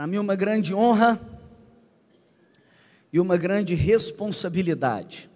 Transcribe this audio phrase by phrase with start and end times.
[0.00, 1.20] Para mim, uma grande honra
[3.12, 5.28] e uma grande responsabilidade.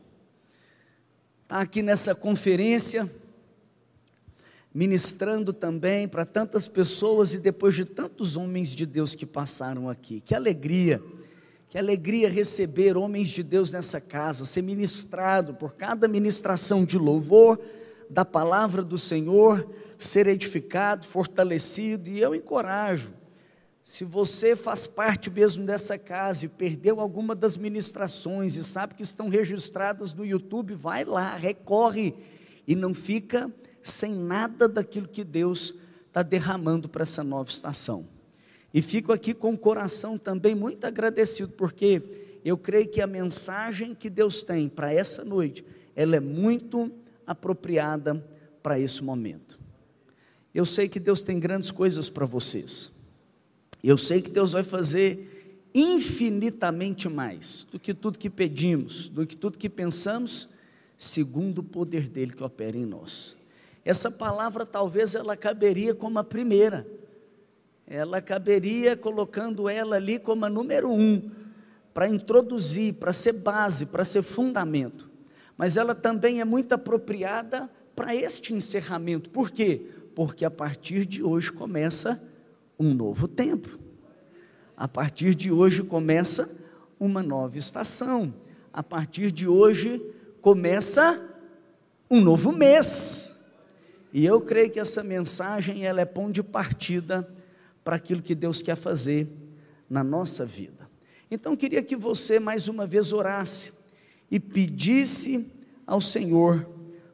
[1.43, 3.13] Estar tá aqui nessa conferência,
[4.73, 10.23] ministrando também para tantas pessoas e depois de tantos homens de Deus que passaram aqui.
[10.23, 10.99] Que alegria,
[11.69, 17.61] que alegria receber homens de Deus nessa casa, ser ministrado por cada ministração de louvor
[18.09, 19.69] da palavra do Senhor,
[19.99, 23.13] ser edificado, fortalecido, e eu encorajo
[23.85, 29.03] se você faz parte mesmo dessa casa e perdeu alguma das ministrações e sabe que
[29.03, 32.15] estão registradas no YouTube, vai lá, recorre
[32.67, 33.53] e não fica
[33.83, 35.75] sem nada daquilo que Deus
[36.09, 38.09] está derramando para essa nova estação.
[38.73, 43.95] E fico aqui com o coração também muito agradecido, porque eu creio que a mensagem
[43.95, 45.63] que Deus tem para essa noite,
[45.95, 46.91] ela é muito
[47.27, 48.27] apropriada
[48.63, 49.61] para esse momento.
[50.55, 52.94] Eu sei que Deus tem grandes coisas para vocês.
[53.87, 59.37] Eu sei que Deus vai fazer infinitamente mais do que tudo que pedimos, do que
[59.37, 60.49] tudo que pensamos,
[60.97, 63.37] segundo o poder dele que opera em nós.
[63.85, 66.87] Essa palavra talvez ela caberia como a primeira,
[67.87, 71.31] ela caberia colocando ela ali como a número um,
[71.93, 75.11] para introduzir, para ser base, para ser fundamento.
[75.59, 79.29] Mas ela também é muito apropriada para este encerramento.
[79.29, 79.91] Por quê?
[80.15, 82.33] Porque a partir de hoje começa
[82.79, 83.79] um novo tempo.
[84.77, 86.51] A partir de hoje começa
[86.99, 88.35] uma nova estação.
[88.73, 90.03] A partir de hoje
[90.41, 91.21] começa
[92.11, 93.41] um novo mês.
[94.13, 97.29] E eu creio que essa mensagem ela é ponto de partida
[97.83, 99.29] para aquilo que Deus quer fazer
[99.89, 100.89] na nossa vida.
[101.31, 103.73] Então queria que você mais uma vez orasse
[104.31, 105.51] e pedisse
[105.87, 106.69] ao Senhor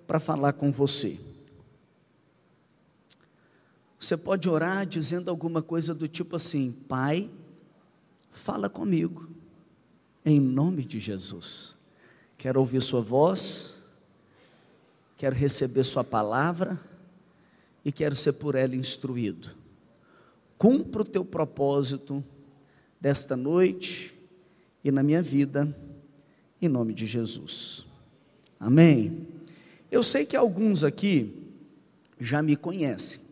[0.07, 1.19] para falar com você.
[4.01, 7.31] Você pode orar dizendo alguma coisa do tipo assim: Pai,
[8.33, 9.29] fala comigo,
[10.25, 11.77] em nome de Jesus.
[12.39, 13.77] Quero ouvir Sua voz,
[15.19, 16.81] quero receber Sua palavra
[17.85, 19.51] e quero ser por ela instruído.
[20.57, 22.25] Cumpra o teu propósito
[22.99, 24.15] desta noite
[24.83, 25.77] e na minha vida,
[26.61, 27.87] em nome de Jesus.
[28.59, 29.29] Amém.
[29.91, 31.53] Eu sei que alguns aqui
[32.19, 33.30] já me conhecem.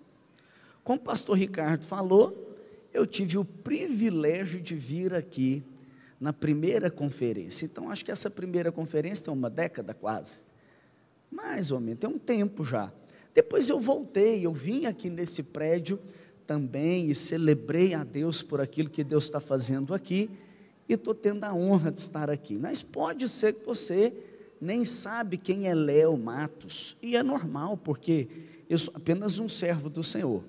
[0.89, 2.57] Como o pastor Ricardo falou,
[2.95, 5.63] eu tive o privilégio de vir aqui
[6.19, 7.67] na primeira conferência.
[7.67, 10.41] Então, acho que essa primeira conferência tem uma década quase.
[11.31, 12.91] Mais ou menos, tem um tempo já.
[13.35, 16.01] Depois eu voltei, eu vim aqui nesse prédio
[16.47, 20.31] também e celebrei a Deus por aquilo que Deus está fazendo aqui
[20.89, 22.57] e estou tendo a honra de estar aqui.
[22.57, 24.11] Mas pode ser que você
[24.59, 28.27] nem sabe quem é Léo Matos, e é normal, porque
[28.71, 30.43] eu sou apenas um servo do Senhor.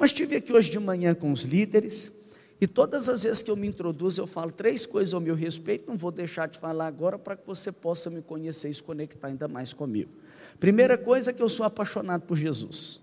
[0.00, 2.10] Mas estive aqui hoje de manhã com os líderes,
[2.58, 5.86] e todas as vezes que eu me introduzo, eu falo três coisas ao meu respeito,
[5.86, 9.28] não vou deixar de falar agora para que você possa me conhecer e se conectar
[9.28, 10.10] ainda mais comigo.
[10.58, 12.98] Primeira coisa é que eu sou apaixonado por Jesus.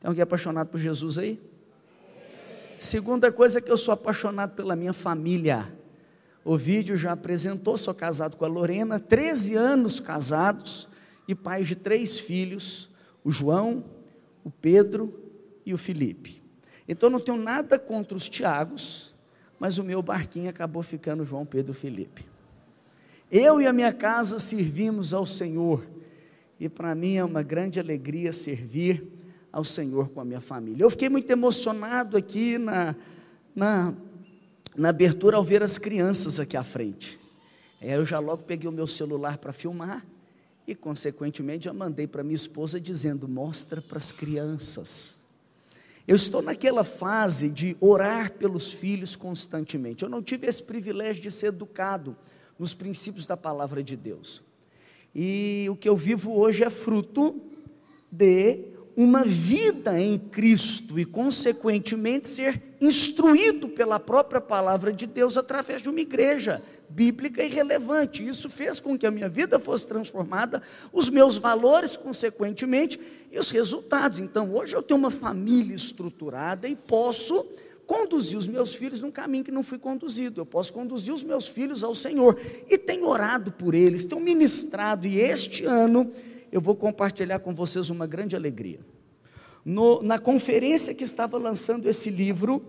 [0.00, 1.40] Tem alguém apaixonado por Jesus aí?
[2.80, 5.72] Segunda coisa é que eu sou apaixonado pela minha família.
[6.44, 10.88] O vídeo já apresentou, sou casado com a Lorena, 13 anos casados
[11.28, 12.90] e pai de três filhos,
[13.22, 13.84] o João,
[14.42, 15.27] o Pedro
[15.68, 16.42] e o Felipe.
[16.88, 19.14] Então não tenho nada contra os Tiagos,
[19.60, 22.24] mas o meu barquinho acabou ficando João Pedro Felipe.
[23.30, 25.86] Eu e a minha casa servimos ao Senhor,
[26.58, 29.06] e para mim é uma grande alegria servir
[29.52, 30.82] ao Senhor com a minha família.
[30.82, 32.96] Eu fiquei muito emocionado aqui na,
[33.54, 33.94] na,
[34.74, 37.20] na abertura ao ver as crianças aqui à frente.
[37.80, 40.04] É, eu já logo peguei o meu celular para filmar
[40.66, 45.18] e, consequentemente, já mandei para minha esposa dizendo: mostra para as crianças.
[46.08, 50.02] Eu estou naquela fase de orar pelos filhos constantemente.
[50.02, 52.16] Eu não tive esse privilégio de ser educado
[52.58, 54.42] nos princípios da palavra de Deus.
[55.14, 57.38] E o que eu vivo hoje é fruto
[58.10, 65.82] de uma vida em Cristo e, consequentemente, ser instruído pela própria palavra de Deus através
[65.82, 68.26] de uma igreja bíblica e relevante.
[68.26, 72.98] Isso fez com que a minha vida fosse transformada, os meus valores, consequentemente,
[73.30, 74.18] e os resultados.
[74.18, 77.44] Então, hoje eu tenho uma família estruturada e posso
[77.86, 80.40] conduzir os meus filhos num caminho que não fui conduzido.
[80.40, 82.38] Eu posso conduzir os meus filhos ao Senhor.
[82.68, 86.10] E tenho orado por eles, tenho ministrado, e este ano
[86.52, 88.80] eu vou compartilhar com vocês uma grande alegria.
[89.68, 92.64] No, na conferência que estava lançando esse livro,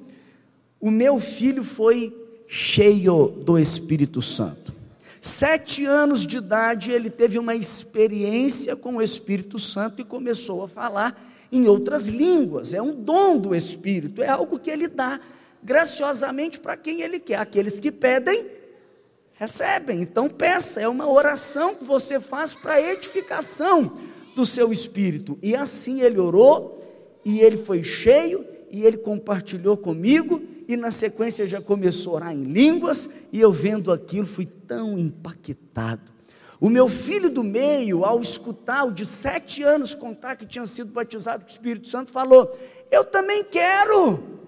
[0.81, 2.13] o meu filho foi
[2.45, 4.75] cheio do Espírito Santo.
[5.21, 10.67] Sete anos de idade, ele teve uma experiência com o Espírito Santo e começou a
[10.67, 12.73] falar em outras línguas.
[12.73, 15.21] É um dom do Espírito, é algo que ele dá
[15.63, 17.39] graciosamente para quem Ele quer.
[17.39, 18.45] Aqueles que pedem,
[19.35, 20.01] recebem.
[20.01, 23.93] Então peça, é uma oração que você faz para edificação
[24.35, 25.39] do seu espírito.
[25.41, 26.78] E assim ele orou,
[27.23, 32.33] e ele foi cheio, e ele compartilhou comigo, e na sequência já começou a orar
[32.33, 36.09] em línguas, e eu vendo aquilo fui tão impactado.
[36.61, 40.91] O meu filho do meio, ao escutar o de sete anos contar que tinha sido
[40.91, 42.51] batizado com o Espírito Santo, falou:
[42.91, 44.39] Eu também quero.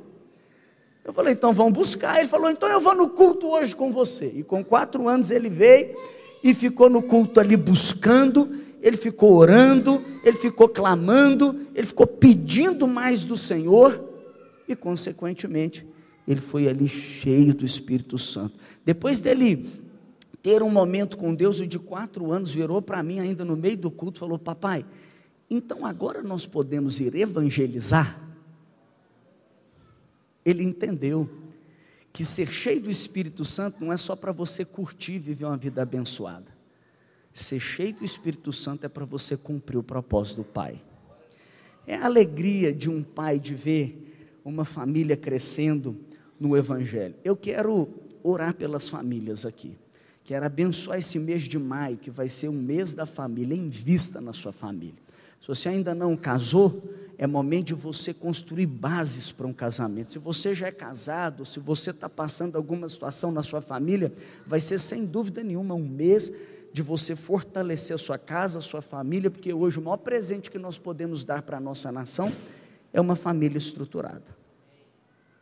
[1.04, 2.20] Eu falei, então vamos buscar.
[2.20, 4.28] Ele falou, então eu vou no culto hoje com você.
[4.28, 5.96] E com quatro anos ele veio
[6.44, 8.50] e ficou no culto ali buscando,
[8.82, 14.04] ele ficou orando, ele ficou clamando, ele ficou pedindo mais do Senhor
[14.68, 15.86] e, consequentemente,
[16.28, 18.56] ele foi ali cheio do Espírito Santo.
[18.84, 19.70] Depois dele
[20.42, 23.78] ter um momento com Deus, o de quatro anos virou para mim, ainda no meio
[23.78, 24.84] do culto, falou: Papai,
[25.50, 28.20] então agora nós podemos ir evangelizar?
[30.44, 31.30] Ele entendeu
[32.12, 35.58] que ser cheio do Espírito Santo não é só para você curtir e viver uma
[35.58, 36.61] vida abençoada.
[37.34, 40.82] Ser cheio do Espírito Santo é para você cumprir o propósito do Pai.
[41.88, 45.98] É a alegria de um pai de ver uma família crescendo
[46.40, 47.16] no Evangelho.
[47.24, 47.90] Eu quero
[48.24, 49.78] orar pelas famílias aqui.
[50.24, 54.22] Quero abençoar esse mês de maio, que vai ser um mês da família, em vista
[54.22, 55.02] na sua família.
[55.42, 56.84] Se você ainda não casou,
[57.18, 60.14] é momento de você construir bases para um casamento.
[60.14, 64.14] Se você já é casado, se você está passando alguma situação na sua família,
[64.46, 66.32] vai ser sem dúvida nenhuma um mês
[66.74, 70.58] de você fortalecer a sua casa, a sua família, porque hoje o maior presente que
[70.58, 72.32] nós podemos dar para a nossa nação
[72.94, 74.36] é uma família estruturada,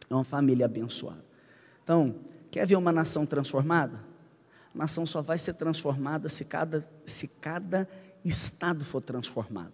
[0.10, 1.24] é uma família abençoada.
[1.84, 2.16] Então,
[2.50, 4.00] quer ver uma nação transformada?
[4.74, 7.88] A nação só vai ser transformada se cada, se cada
[8.24, 9.74] estado for transformado.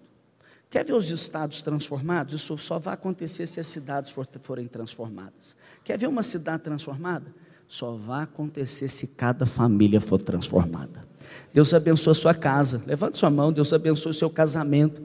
[0.69, 2.33] Quer ver os estados transformados?
[2.33, 5.55] Isso só vai acontecer se as cidades forem transformadas.
[5.83, 7.33] Quer ver uma cidade transformada?
[7.67, 11.05] Só vai acontecer se cada família for transformada.
[11.53, 12.83] Deus abençoe a sua casa.
[12.85, 13.51] Levante sua mão.
[13.51, 15.01] Deus abençoe o seu casamento.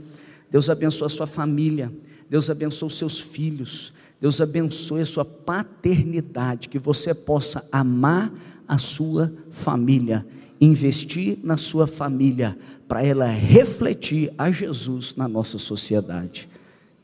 [0.51, 1.93] Deus abençoe a sua família.
[2.29, 3.93] Deus abençoe os seus filhos.
[4.21, 6.69] Deus abençoe a sua paternidade.
[6.69, 8.33] Que você possa amar
[8.67, 10.27] a sua família.
[10.61, 12.59] Investir na sua família.
[12.87, 16.49] Para ela refletir a Jesus na nossa sociedade.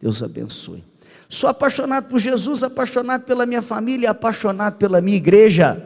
[0.00, 0.82] Deus abençoe.
[1.28, 5.82] Sou apaixonado por Jesus, apaixonado pela minha família, apaixonado pela minha igreja.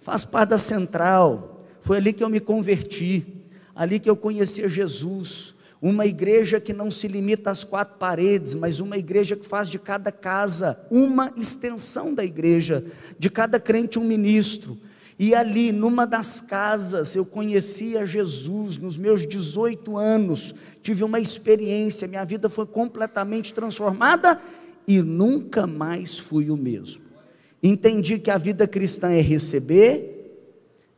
[0.00, 1.56] Faz parte da central
[1.86, 3.24] foi ali que eu me converti,
[3.72, 5.54] ali que eu conheci Jesus.
[5.80, 9.78] Uma igreja que não se limita às quatro paredes, mas uma igreja que faz de
[9.78, 12.84] cada casa uma extensão da igreja,
[13.16, 14.76] de cada crente um ministro.
[15.18, 21.18] E ali, numa das casas, eu conheci a Jesus nos meus 18 anos, tive uma
[21.18, 24.40] experiência, minha vida foi completamente transformada
[24.86, 27.02] e nunca mais fui o mesmo.
[27.62, 30.44] Entendi que a vida cristã é receber,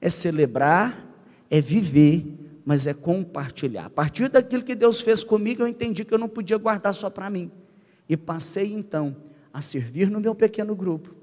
[0.00, 1.06] é celebrar,
[1.49, 2.25] é viver,
[2.64, 3.87] mas é compartilhar.
[3.87, 7.09] A partir daquilo que Deus fez comigo, eu entendi que eu não podia guardar só
[7.09, 7.50] para mim.
[8.09, 9.17] E passei então
[9.53, 11.14] a servir no meu pequeno grupo,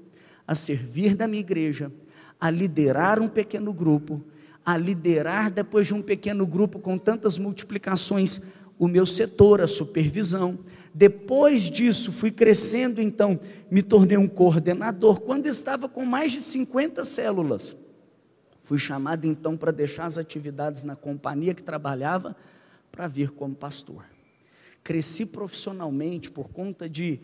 [0.46, 1.92] a servir na minha igreja,
[2.40, 4.24] a liderar um pequeno grupo,
[4.64, 8.40] a liderar depois de um pequeno grupo com tantas multiplicações,
[8.78, 10.58] o meu setor, a supervisão.
[10.92, 13.38] Depois disso, fui crescendo, então,
[13.70, 15.20] me tornei um coordenador.
[15.20, 17.76] Quando estava com mais de 50 células,
[18.66, 22.34] Fui chamado então para deixar as atividades na companhia que trabalhava
[22.90, 24.04] para vir como pastor.
[24.82, 27.20] Cresci profissionalmente por conta de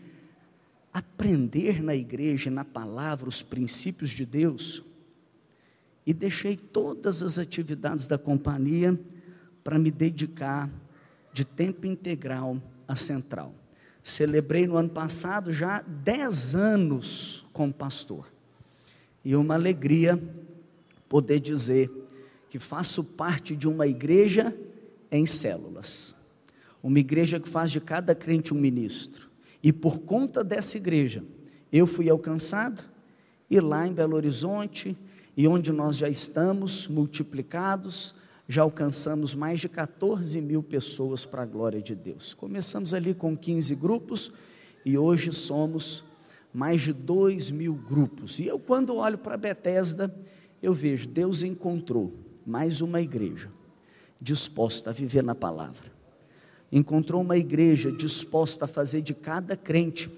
[0.93, 4.85] aprender na igreja, na palavra, os princípios de Deus.
[6.05, 8.99] E deixei todas as atividades da companhia
[9.63, 10.69] para me dedicar
[11.31, 13.53] de tempo integral à central.
[14.01, 18.27] Celebrei no ano passado já 10 anos como pastor.
[19.23, 20.21] E uma alegria
[21.07, 21.89] poder dizer
[22.49, 24.55] que faço parte de uma igreja
[25.09, 26.13] em células.
[26.83, 29.29] Uma igreja que faz de cada crente um ministro.
[29.63, 31.23] E por conta dessa igreja,
[31.71, 32.83] eu fui alcançado,
[33.49, 34.97] e lá em Belo Horizonte,
[35.35, 38.13] e onde nós já estamos multiplicados,
[38.47, 42.33] já alcançamos mais de 14 mil pessoas para a glória de Deus.
[42.33, 44.31] Começamos ali com 15 grupos
[44.85, 46.03] e hoje somos
[46.53, 48.39] mais de 2 mil grupos.
[48.39, 50.13] E eu, quando olho para Bethesda,
[50.61, 52.13] eu vejo, Deus encontrou
[52.45, 53.49] mais uma igreja
[54.23, 55.91] disposta a viver na palavra.
[56.71, 60.09] Encontrou uma igreja disposta a fazer de cada crente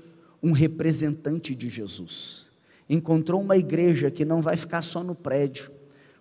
[0.44, 2.45] um representante de Jesus.
[2.90, 5.72] Encontrou uma igreja que não vai ficar só no prédio.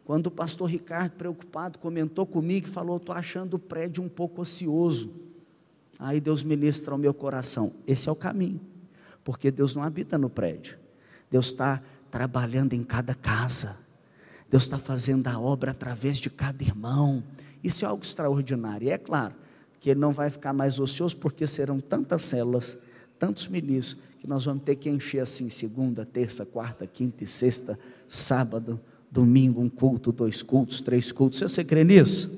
[0.05, 4.43] Quando o pastor Ricardo, preocupado, comentou comigo e falou: Estou achando o prédio um pouco
[4.43, 5.11] ocioso.
[5.99, 8.61] Aí Deus ministra ao meu coração: Esse é o caminho,
[9.23, 10.79] porque Deus não habita no prédio,
[11.31, 13.77] Deus está trabalhando em cada casa,
[14.51, 17.23] Deus está fazendo a obra através de cada irmão.
[17.63, 18.89] Isso é algo extraordinário.
[18.89, 19.35] E é claro
[19.81, 22.79] que ele não vai ficar mais ocioso, porque serão tantas células,
[23.19, 27.79] tantos ministros, que nós vamos ter que encher assim, segunda, terça, quarta, quinta e sexta,
[28.09, 31.41] sábado, domingo, um culto, dois cultos, três cultos.
[31.41, 32.35] Você crê nisso?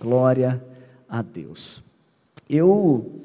[0.00, 0.64] Glória
[1.06, 1.82] a Deus.
[2.48, 3.20] Eu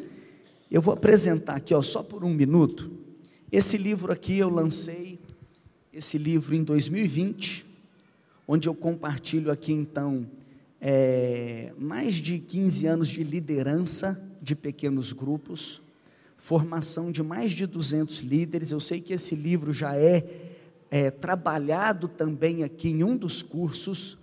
[0.69, 2.91] eu vou apresentar aqui, ó, só por um minuto.
[3.49, 5.17] Esse livro aqui eu lancei
[5.93, 7.65] esse livro em 2020,
[8.45, 10.27] onde eu compartilho aqui então
[10.81, 15.81] é, mais de 15 anos de liderança de pequenos grupos,
[16.45, 18.69] formação de mais de 200 líderes.
[18.69, 20.51] Eu sei que esse livro já é,
[20.91, 24.19] é trabalhado também aqui em um dos cursos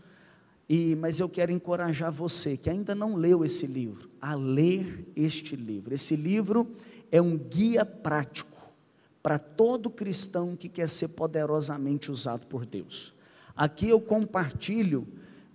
[0.69, 5.57] e, mas eu quero encorajar você que ainda não leu esse livro, a ler este
[5.57, 5.93] livro.
[5.93, 6.71] Esse livro
[7.11, 8.73] é um guia prático
[9.21, 13.13] para todo cristão que quer ser poderosamente usado por Deus.
[13.57, 15.09] Aqui eu compartilho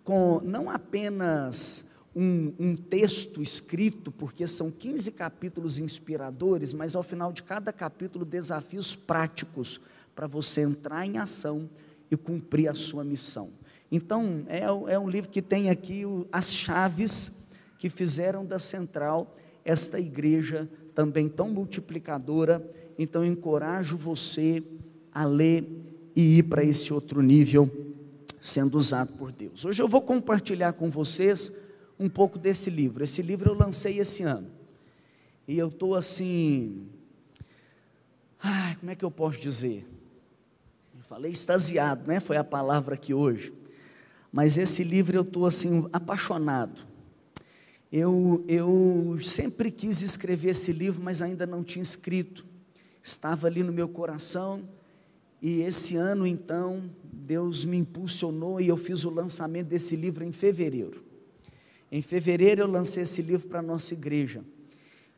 [0.04, 1.86] com não apenas
[2.20, 8.26] um, um, texto escrito, porque são 15 capítulos inspiradores, mas ao final de cada capítulo,
[8.26, 9.80] desafios práticos
[10.16, 11.70] para você entrar em ação
[12.10, 13.52] e cumprir a sua missão.
[13.92, 17.34] Então, é, é um livro que tem aqui o, as chaves
[17.78, 22.68] que fizeram da central esta igreja também tão multiplicadora.
[22.98, 24.64] Então, encorajo você
[25.14, 25.68] a ler
[26.16, 27.70] e ir para esse outro nível,
[28.42, 29.66] sendo usado por Deus.
[29.66, 31.54] Hoje eu vou compartilhar com vocês
[32.00, 33.04] um pouco desse livro.
[33.04, 34.50] Esse livro eu lancei esse ano.
[35.48, 36.88] E eu estou assim.
[38.42, 39.88] Ai, como é que eu posso dizer?
[40.96, 42.20] Eu falei extasiado, né?
[42.20, 43.54] Foi a palavra aqui hoje
[44.32, 46.86] mas esse livro eu estou assim apaixonado.
[47.92, 52.46] Eu, eu sempre quis escrever esse livro, mas ainda não tinha escrito.
[53.02, 54.62] Estava ali no meu coração
[55.42, 60.32] e esse ano então Deus me impulsionou e eu fiz o lançamento desse livro em
[60.32, 61.04] fevereiro.
[61.92, 64.44] Em fevereiro eu lancei esse livro para a nossa igreja.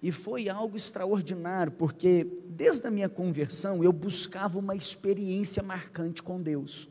[0.02, 6.42] E foi algo extraordinário, porque desde a minha conversão eu buscava uma experiência marcante com
[6.42, 6.88] Deus.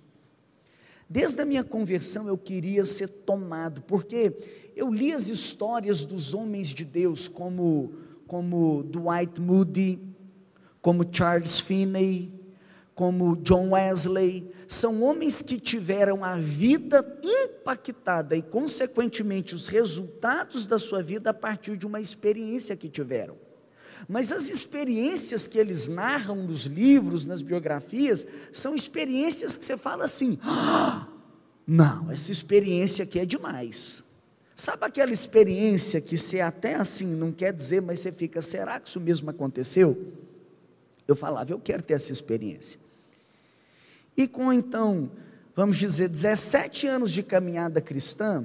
[1.08, 4.36] Desde a minha conversão eu queria ser tomado, porque
[4.76, 7.94] eu li as histórias dos homens de Deus, como,
[8.26, 9.98] como Dwight Moody,
[10.82, 12.30] como Charles Finney,
[12.94, 20.78] como John Wesley, são homens que tiveram a vida impactada e, consequentemente, os resultados da
[20.78, 23.34] sua vida a partir de uma experiência que tiveram.
[24.06, 30.04] Mas as experiências que eles narram nos livros, nas biografias, são experiências que você fala
[30.04, 31.08] assim: ah,
[31.66, 34.04] não, essa experiência aqui é demais.
[34.54, 38.88] Sabe aquela experiência que você até assim não quer dizer, mas você fica, será que
[38.88, 40.12] isso mesmo aconteceu?
[41.06, 42.78] Eu falava, eu quero ter essa experiência.
[44.18, 45.12] E com então,
[45.54, 48.44] vamos dizer, 17 anos de caminhada cristã,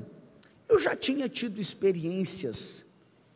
[0.70, 2.86] eu já tinha tido experiências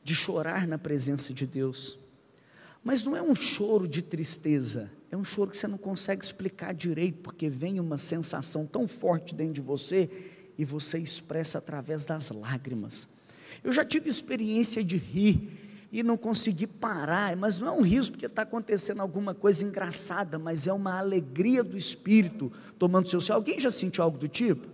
[0.04, 1.98] de chorar na presença de Deus.
[2.84, 6.76] Mas não é um choro de tristeza, é um choro que você não consegue explicar
[6.76, 10.08] direito, porque vem uma sensação tão forte dentro de você
[10.60, 13.08] e você expressa através das lágrimas.
[13.64, 18.12] Eu já tive experiência de rir e não consegui parar, mas não é um riso
[18.12, 23.36] porque está acontecendo alguma coisa engraçada, mas é uma alegria do espírito tomando seu céu.
[23.36, 24.68] Alguém já sentiu algo do tipo?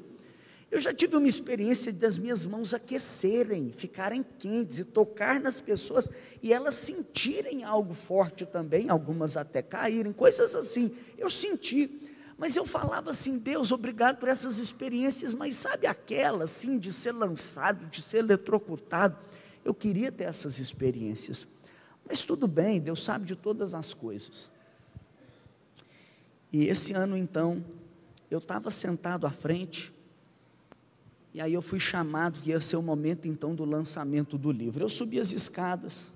[0.73, 6.09] Eu já tive uma experiência das minhas mãos aquecerem, ficarem quentes e tocar nas pessoas
[6.41, 10.91] e elas sentirem algo forte também, algumas até caírem, coisas assim.
[11.15, 12.01] Eu senti,
[12.39, 17.11] mas eu falava assim: Deus, obrigado por essas experiências, mas sabe aquela assim de ser
[17.11, 19.15] lançado, de ser eletrocutado?
[19.63, 21.47] Eu queria ter essas experiências,
[22.07, 24.51] mas tudo bem, Deus sabe de todas as coisas.
[26.51, 27.63] E esse ano então,
[28.29, 29.91] eu estava sentado à frente,
[31.33, 34.83] e aí eu fui chamado, que ia ser o momento então do lançamento do livro.
[34.83, 36.13] Eu subi as escadas,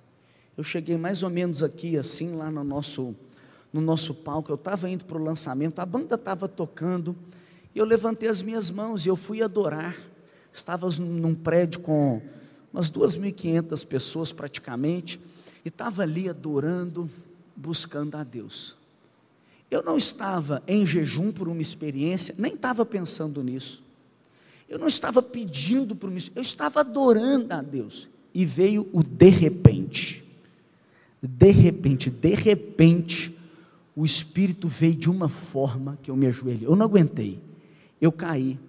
[0.56, 3.16] eu cheguei mais ou menos aqui, assim, lá no nosso,
[3.72, 4.52] no nosso palco.
[4.52, 7.16] Eu estava indo para o lançamento, a banda estava tocando,
[7.74, 9.96] e eu levantei as minhas mãos e eu fui adorar.
[10.54, 12.22] Estava num prédio com
[12.78, 15.20] umas 2.500 pessoas praticamente,
[15.66, 17.10] e estava ali adorando,
[17.56, 18.76] buscando a Deus.
[19.70, 23.84] Eu não estava em jejum por uma experiência, nem estava pensando nisso.
[24.70, 28.08] Eu não estava pedindo para mim, eu estava adorando a Deus.
[28.32, 30.24] E veio o de repente.
[31.22, 33.36] De repente, de repente,
[33.96, 36.68] o Espírito veio de uma forma que eu me ajoelhei.
[36.68, 37.40] Eu não aguentei.
[38.00, 38.60] Eu caí.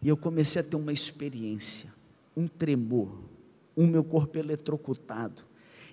[0.00, 1.92] E eu comecei a ter uma experiência,
[2.36, 3.25] um tremor,
[3.76, 5.44] um meu corpo eletrocutado.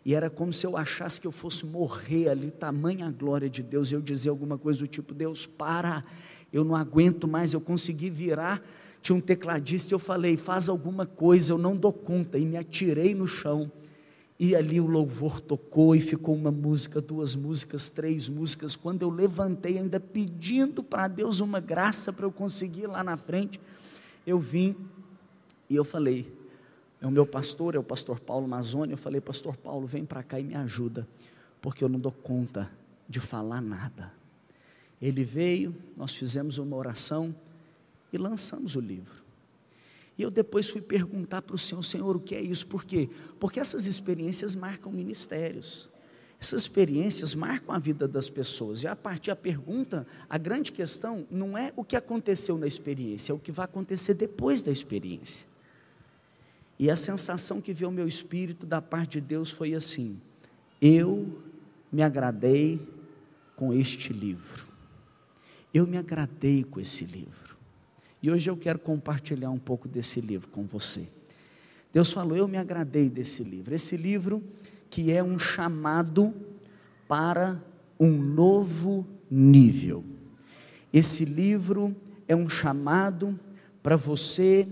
[0.05, 3.63] E era como se eu achasse que eu fosse morrer ali, tamanha a glória de
[3.63, 3.91] Deus.
[3.91, 6.03] Eu dizia alguma coisa do tipo: Deus, para,
[6.51, 7.53] eu não aguento mais.
[7.53, 8.61] Eu consegui virar.
[9.01, 12.37] Tinha um tecladista e eu falei: faz alguma coisa, eu não dou conta.
[12.37, 13.71] E me atirei no chão.
[14.37, 18.75] E ali o louvor tocou e ficou uma música, duas músicas, três músicas.
[18.75, 23.57] Quando eu levantei, ainda pedindo para Deus uma graça para eu conseguir lá na frente,
[24.27, 24.75] eu vim
[25.69, 26.42] e eu falei:
[27.03, 28.93] é o meu pastor, é o pastor Paulo Mazoni.
[28.93, 31.05] Eu falei, pastor Paulo, vem para cá e me ajuda,
[31.61, 32.71] porque eu não dou conta
[33.09, 34.09] de falar nada.
[35.01, 37.35] Ele veio, nós fizemos uma oração
[38.13, 39.21] e lançamos o livro.
[40.17, 42.65] E eu depois fui perguntar para o Senhor, Senhor, o que é isso?
[42.67, 43.09] Por quê?
[43.37, 45.89] Porque essas experiências marcam ministérios.
[46.39, 48.81] Essas experiências marcam a vida das pessoas.
[48.81, 53.33] E a partir da pergunta, a grande questão não é o que aconteceu na experiência,
[53.33, 55.51] é o que vai acontecer depois da experiência.
[56.77, 60.19] E a sensação que veio ao meu espírito da parte de Deus foi assim:
[60.81, 61.41] eu
[61.89, 62.85] me agradei
[63.55, 64.67] com este livro.
[65.73, 67.55] Eu me agradei com esse livro.
[68.21, 71.07] E hoje eu quero compartilhar um pouco desse livro com você.
[71.93, 73.73] Deus falou: Eu me agradei desse livro.
[73.73, 74.43] Esse livro
[74.89, 76.33] que é um chamado
[77.07, 77.63] para
[77.99, 80.03] um novo nível.
[80.91, 81.95] Esse livro
[82.27, 83.39] é um chamado
[83.81, 84.67] para você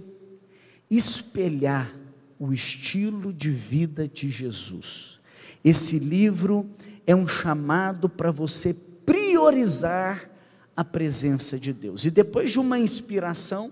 [0.91, 1.89] espelhar
[2.37, 5.19] o estilo de vida de Jesus.
[5.63, 6.69] Esse livro
[7.07, 8.73] é um chamado para você
[9.05, 10.29] priorizar
[10.75, 12.03] a presença de Deus.
[12.03, 13.71] E depois de uma inspiração,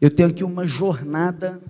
[0.00, 1.62] eu tenho aqui uma jornada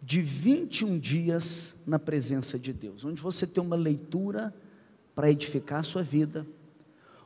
[0.00, 4.54] de 21 dias na presença de Deus, onde você tem uma leitura
[5.14, 6.46] para edificar a sua vida,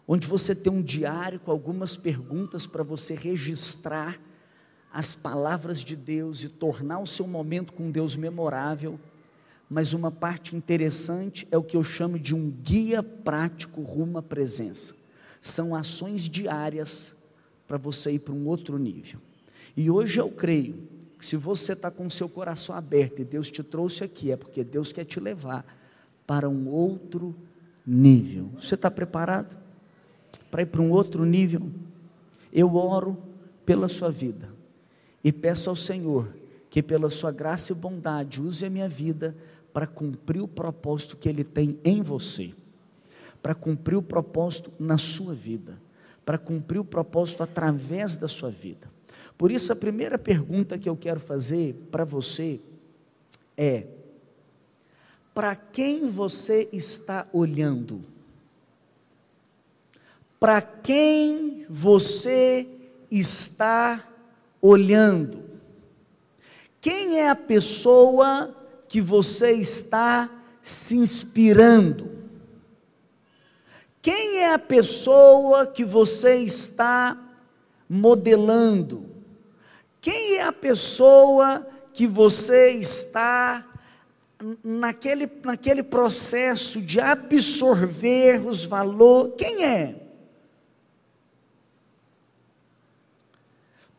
[0.07, 4.21] onde você tem um diário com algumas perguntas para você registrar
[4.93, 8.99] as palavras de Deus e tornar o seu momento com Deus memorável.
[9.69, 14.23] Mas uma parte interessante é o que eu chamo de um guia prático rumo à
[14.23, 14.95] presença.
[15.41, 17.15] São ações diárias
[17.67, 19.21] para você ir para um outro nível.
[19.77, 23.51] E hoje eu creio que se você está com o seu coração aberto e Deus
[23.51, 25.65] te trouxe aqui, é porque Deus quer te levar
[26.27, 27.47] para um outro nível
[27.87, 28.51] nível.
[28.59, 29.57] Você está preparado
[30.51, 31.71] para ir para um outro nível?
[32.53, 33.17] Eu oro
[33.65, 34.51] pela sua vida
[35.23, 36.35] e peço ao Senhor
[36.71, 39.37] que, pela sua graça e bondade, use a minha vida
[39.73, 42.53] para cumprir o propósito que Ele tem em você,
[43.43, 45.79] para cumprir o propósito na sua vida,
[46.25, 48.91] para cumprir o propósito através da sua vida.
[49.37, 52.61] Por isso, a primeira pergunta que eu quero fazer para você
[53.57, 53.87] é:
[55.37, 58.03] para quem você está olhando?
[60.41, 62.67] Para quem você
[63.11, 64.03] está
[64.63, 65.45] olhando?
[66.81, 68.57] Quem é a pessoa
[68.89, 70.31] que você está
[70.63, 72.11] se inspirando?
[74.01, 77.15] Quem é a pessoa que você está
[77.87, 79.05] modelando?
[80.01, 83.66] Quem é a pessoa que você está
[84.63, 89.97] naquele, naquele processo de absorver os valores, quem é?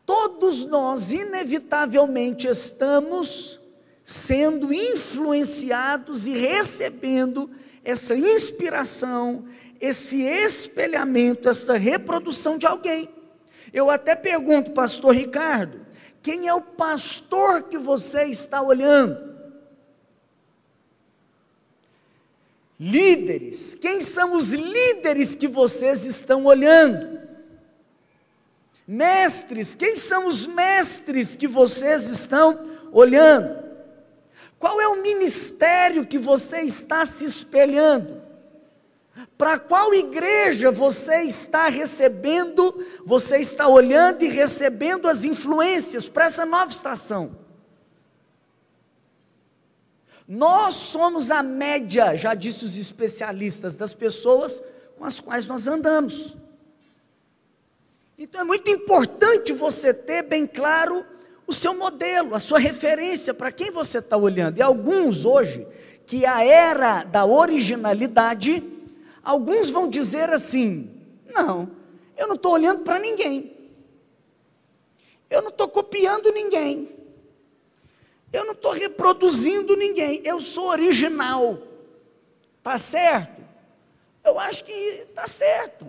[0.06, 3.60] Todos nós, inevitavelmente, estamos
[4.02, 7.50] sendo influenciados e recebendo
[7.84, 9.44] essa inspiração,
[9.78, 13.08] esse espelhamento, essa reprodução de alguém.
[13.72, 15.86] Eu até pergunto, pastor Ricardo,
[16.22, 19.27] quem é o pastor que você está olhando?
[22.80, 27.18] Líderes, quem são os líderes que vocês estão olhando?
[28.86, 32.62] Mestres, quem são os mestres que vocês estão
[32.92, 33.66] olhando?
[34.58, 38.22] Qual é o ministério que você está se espelhando?
[39.36, 46.46] Para qual igreja você está recebendo, você está olhando e recebendo as influências para essa
[46.46, 47.47] nova estação?
[50.28, 54.62] Nós somos a média, já disse os especialistas, das pessoas
[54.98, 56.36] com as quais nós andamos.
[58.18, 61.02] Então é muito importante você ter bem claro
[61.46, 64.58] o seu modelo, a sua referência, para quem você está olhando.
[64.58, 65.66] E alguns hoje,
[66.04, 68.62] que a era da originalidade,
[69.22, 70.90] alguns vão dizer assim:
[71.32, 71.70] não,
[72.18, 73.56] eu não estou olhando para ninguém,
[75.30, 76.97] eu não estou copiando ninguém,
[78.32, 81.58] eu não estou reproduzindo ninguém, eu sou original.
[82.58, 83.42] Está certo?
[84.24, 85.86] Eu acho que está certo.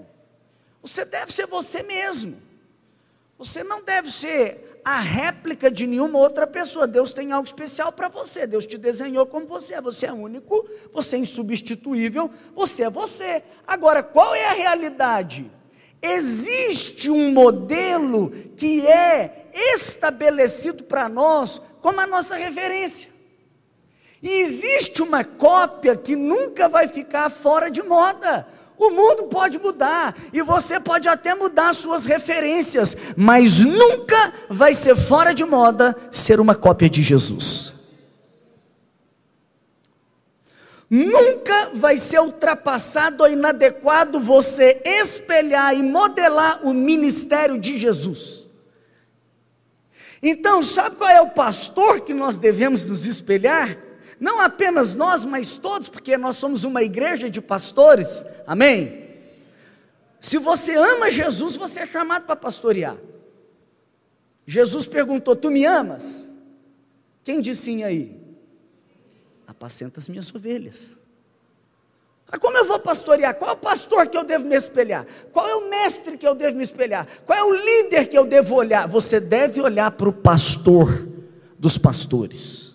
[0.82, 2.41] Você deve ser você mesmo.
[3.38, 6.88] Você não deve ser a réplica de nenhuma outra pessoa.
[6.88, 8.47] Deus tem algo especial para você.
[8.47, 9.82] Deus te desenhou como você é.
[9.82, 13.43] Você é único, você é insubstituível, você é você.
[13.67, 15.52] Agora, qual é a realidade?
[16.02, 23.10] Existe um modelo que é estabelecido para nós como a nossa referência.
[24.22, 28.46] E existe uma cópia que nunca vai ficar fora de moda.
[28.78, 34.96] O mundo pode mudar e você pode até mudar suas referências, mas nunca vai ser
[34.96, 37.74] fora de moda ser uma cópia de Jesus.
[40.89, 48.38] Nunca vai ser ultrapassado ou inadequado você espelhar e modelar o ministério de Jesus.
[50.22, 53.78] Então, sabe qual é o pastor que nós devemos nos espelhar?
[54.20, 59.08] Não apenas nós, mas todos, porque nós somos uma igreja de pastores, amém?
[60.20, 62.98] Se você ama Jesus, você é chamado para pastorear.
[64.46, 66.34] Jesus perguntou: Tu me amas?
[67.24, 68.20] Quem disse sim aí?
[69.48, 70.99] Apacenta as minhas ovelhas.
[72.32, 73.34] Ah, como eu vou pastorear?
[73.36, 75.06] Qual é o pastor que eu devo me espelhar?
[75.32, 77.08] Qual é o mestre que eu devo me espelhar?
[77.26, 78.88] Qual é o líder que eu devo olhar?
[78.88, 81.08] Você deve olhar para o pastor
[81.58, 82.70] dos pastores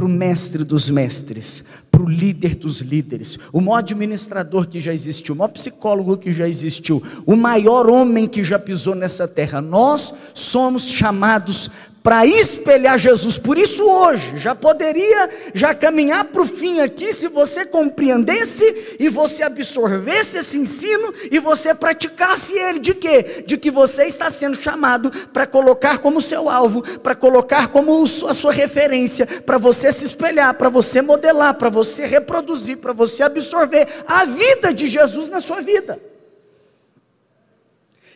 [0.00, 4.94] para o mestre dos mestres, para o líder dos líderes, o maior administrador que já
[4.94, 9.60] existiu, o maior psicólogo que já existiu, o maior homem que já pisou nessa terra.
[9.60, 11.70] Nós somos chamados
[12.02, 13.36] para espelhar Jesus.
[13.36, 19.08] Por isso hoje já poderia já caminhar para o fim aqui se você compreendesse e
[19.08, 23.44] você absorvesse esse ensino e você praticasse ele de quê?
[23.46, 28.34] De que você está sendo chamado para colocar como seu alvo, para colocar como a
[28.34, 33.86] sua referência, para você se espelhar, para você modelar, para você reproduzir, para você absorver
[34.06, 36.00] a vida de Jesus na sua vida.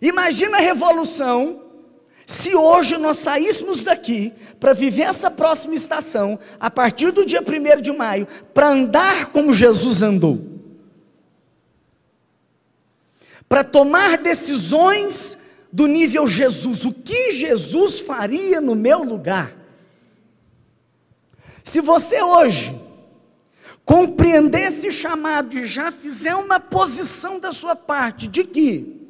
[0.01, 1.64] Imagina a revolução
[2.27, 7.83] se hoje nós saíssemos daqui para viver essa próxima estação, a partir do dia 1
[7.83, 10.41] de maio, para andar como Jesus andou,
[13.49, 15.37] para tomar decisões
[15.71, 19.55] do nível Jesus, o que Jesus faria no meu lugar?
[21.63, 22.81] Se você hoje
[23.85, 29.04] compreender esse chamado e já fizer uma posição da sua parte de que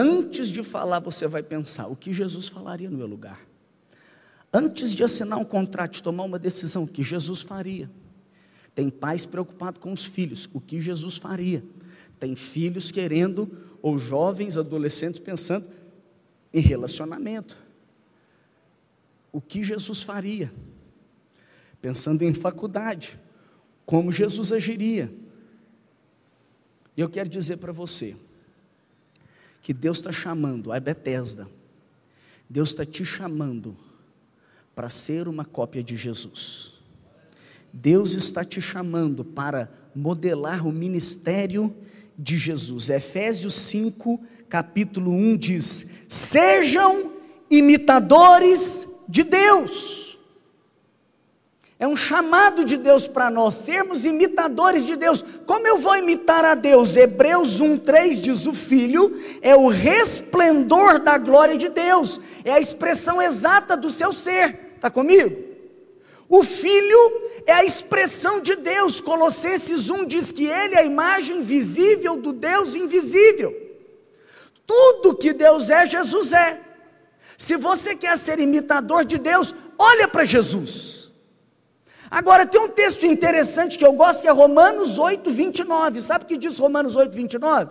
[0.00, 3.44] Antes de falar, você vai pensar: o que Jesus falaria no meu lugar?
[4.52, 7.90] Antes de assinar um contrato, de tomar uma decisão, o que Jesus faria?
[8.76, 11.64] Tem pais preocupados com os filhos, o que Jesus faria?
[12.20, 13.50] Tem filhos querendo,
[13.82, 15.66] ou jovens, adolescentes pensando
[16.54, 17.58] em relacionamento.
[19.32, 20.52] O que Jesus faria?
[21.82, 23.18] Pensando em faculdade,
[23.84, 25.12] como Jesus agiria?
[26.96, 28.14] Eu quero dizer para você,
[29.62, 31.48] que Deus está chamando, a Bethesda,
[32.48, 33.76] Deus está te chamando
[34.74, 36.74] para ser uma cópia de Jesus.
[37.72, 41.74] Deus está te chamando para modelar o ministério
[42.16, 42.88] de Jesus.
[42.88, 47.12] Efésios 5, capítulo 1 diz: Sejam
[47.50, 50.07] imitadores de Deus
[51.80, 55.24] é um chamado de Deus para nós sermos imitadores de Deus.
[55.46, 56.96] Como eu vou imitar a Deus?
[56.96, 63.22] Hebreus 1:3 diz: "O filho é o resplendor da glória de Deus, é a expressão
[63.22, 64.72] exata do seu ser".
[64.74, 65.48] Está comigo?
[66.28, 66.98] O filho
[67.46, 69.00] é a expressão de Deus.
[69.00, 73.54] Colossenses 1 diz que ele é a imagem visível do Deus invisível.
[74.66, 76.60] Tudo que Deus é, Jesus é.
[77.38, 81.07] Se você quer ser imitador de Deus, olha para Jesus.
[82.10, 86.00] Agora, tem um texto interessante que eu gosto, que é Romanos 8, 29.
[86.00, 87.70] Sabe o que diz Romanos 8, 29?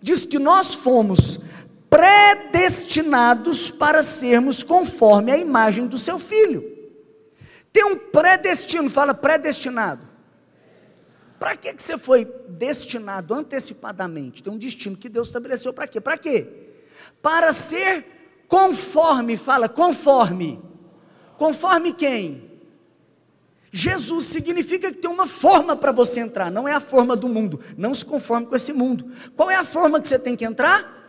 [0.00, 1.40] Diz que nós fomos
[1.88, 6.64] predestinados para sermos conforme a imagem do seu filho.
[7.72, 10.06] Tem um predestino, fala predestinado.
[11.38, 14.42] Para que, que você foi destinado antecipadamente?
[14.42, 16.00] Tem um destino que Deus estabeleceu para quê?
[16.00, 16.46] Para quê?
[17.20, 20.62] Para ser conforme, fala conforme.
[21.36, 22.51] Conforme quem?
[23.74, 27.58] Jesus significa que tem uma forma para você entrar, não é a forma do mundo.
[27.78, 29.10] Não se conforme com esse mundo.
[29.34, 31.00] Qual é a forma que você tem que entrar?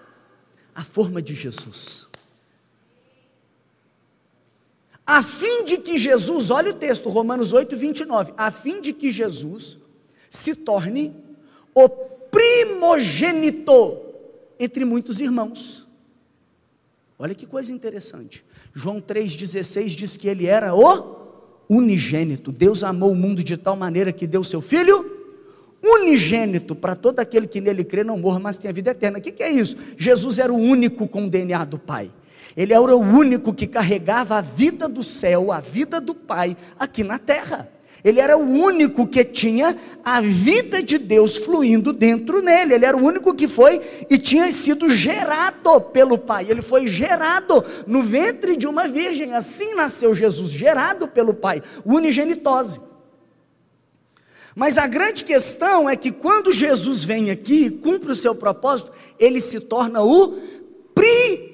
[0.73, 2.07] A forma de Jesus.
[5.05, 9.11] A fim de que Jesus, olha o texto, Romanos 8, 29, a fim de que
[9.11, 9.77] Jesus
[10.29, 11.13] se torne
[11.75, 13.99] o primogênito
[14.57, 15.85] entre muitos irmãos.
[17.19, 18.45] Olha que coisa interessante.
[18.73, 21.22] João 3,16 diz que ele era o
[21.69, 22.51] unigênito.
[22.51, 25.13] Deus amou o mundo de tal maneira que deu seu filho
[25.83, 29.19] unigênito para todo aquele que nele crê não morra, mas tenha vida eterna.
[29.19, 29.75] O que, que é isso?
[29.97, 32.09] Jesus era o único com o DNA do Pai.
[32.55, 37.03] Ele era o único que carregava a vida do céu, a vida do Pai aqui
[37.03, 37.69] na terra.
[38.03, 42.73] Ele era o único que tinha a vida de Deus fluindo dentro nele.
[42.73, 46.47] Ele era o único que foi e tinha sido gerado pelo Pai.
[46.49, 49.33] Ele foi gerado no ventre de uma virgem.
[49.33, 52.81] Assim nasceu Jesus, gerado pelo Pai, unigenitose.
[54.55, 59.39] Mas a grande questão é que quando Jesus vem aqui, cumpre o seu propósito, ele
[59.39, 60.37] se torna o
[60.93, 61.52] primogênito,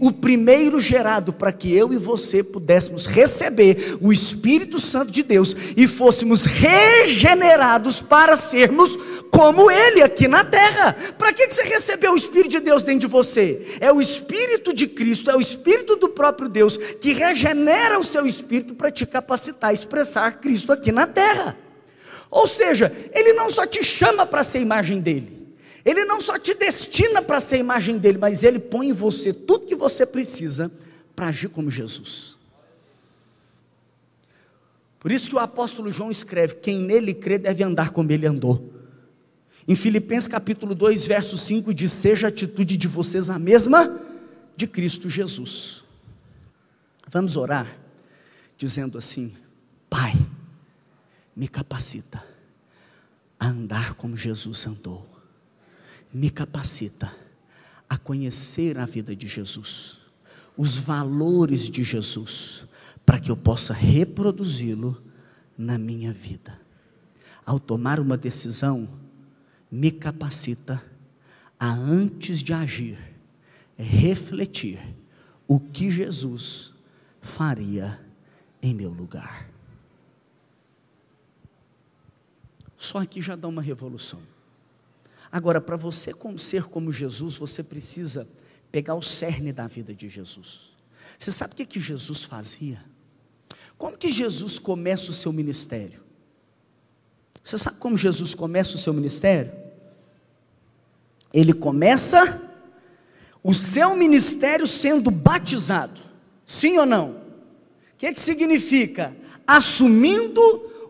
[0.00, 5.56] o primeiro gerado, para que eu e você pudéssemos receber o Espírito Santo de Deus
[5.76, 8.96] e fôssemos regenerados para sermos
[9.30, 10.96] como Ele aqui na terra.
[11.18, 13.76] Para que você recebeu o Espírito de Deus dentro de você?
[13.80, 18.26] É o Espírito de Cristo, é o Espírito do próprio Deus que regenera o seu
[18.26, 21.56] espírito para te capacitar a expressar Cristo aqui na terra.
[22.30, 25.37] Ou seja, Ele não só te chama para ser imagem dele.
[25.84, 29.32] Ele não só te destina para ser a imagem dele, mas ele põe em você
[29.32, 30.70] tudo que você precisa
[31.14, 32.36] para agir como Jesus.
[35.00, 38.72] Por isso que o apóstolo João escreve: quem nele crê deve andar como ele andou.
[39.66, 44.00] Em Filipenses capítulo 2, verso 5 diz: Seja a atitude de vocês a mesma
[44.56, 45.84] de Cristo Jesus.
[47.06, 47.78] Vamos orar,
[48.56, 49.32] dizendo assim:
[49.88, 50.14] Pai,
[51.36, 52.24] me capacita
[53.38, 55.17] a andar como Jesus andou
[56.12, 57.12] me capacita
[57.88, 59.98] a conhecer a vida de Jesus,
[60.56, 62.64] os valores de Jesus,
[63.04, 65.02] para que eu possa reproduzi-lo
[65.56, 66.60] na minha vida.
[67.44, 68.88] Ao tomar uma decisão,
[69.70, 70.82] me capacita
[71.58, 72.98] a, antes de agir,
[73.76, 74.78] refletir
[75.46, 76.74] o que Jesus
[77.20, 77.98] faria
[78.62, 79.48] em meu lugar.
[82.76, 84.20] Só aqui já dá uma revolução.
[85.30, 88.28] Agora, para você ser como Jesus, você precisa
[88.72, 90.70] pegar o cerne da vida de Jesus.
[91.18, 92.82] Você sabe o que, que Jesus fazia?
[93.76, 96.02] Como que Jesus começa o seu ministério?
[97.44, 99.52] Você sabe como Jesus começa o seu ministério?
[101.32, 102.42] Ele começa
[103.42, 106.00] o seu ministério sendo batizado.
[106.44, 107.10] Sim ou não?
[107.10, 109.14] O que, que significa?
[109.46, 110.40] Assumindo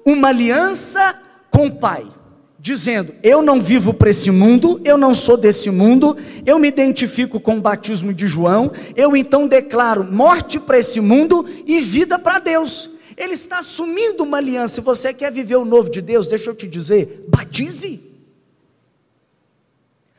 [0.05, 1.21] uma aliança
[1.51, 2.18] com o Pai
[2.69, 7.41] dizendo: Eu não vivo para esse mundo, eu não sou desse mundo, eu me identifico
[7.41, 12.39] com o batismo de João, eu então declaro morte para esse mundo e vida para
[12.39, 12.91] Deus.
[13.17, 14.77] Ele está assumindo uma aliança.
[14.77, 18.01] Se você quer viver o novo de Deus, deixa eu te dizer: batize.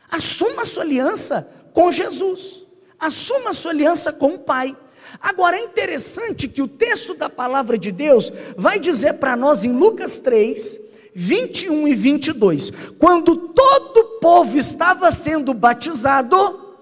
[0.10, 2.64] Assuma a sua aliança com Jesus.
[3.00, 4.76] Assuma a sua aliança com o Pai.
[5.22, 9.72] Agora é interessante que o texto da palavra de Deus vai dizer para nós em
[9.72, 10.89] Lucas 3,
[11.22, 12.72] 21 e 22.
[12.98, 16.78] Quando todo o povo estava sendo batizado,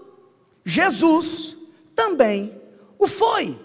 [0.63, 1.57] Jesus
[1.95, 2.53] também
[2.99, 3.57] o foi.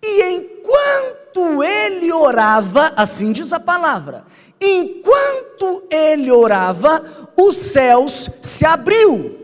[0.00, 4.24] E enquanto ele orava, assim diz a palavra,
[4.60, 7.04] enquanto ele orava,
[7.36, 9.35] os céus se abriu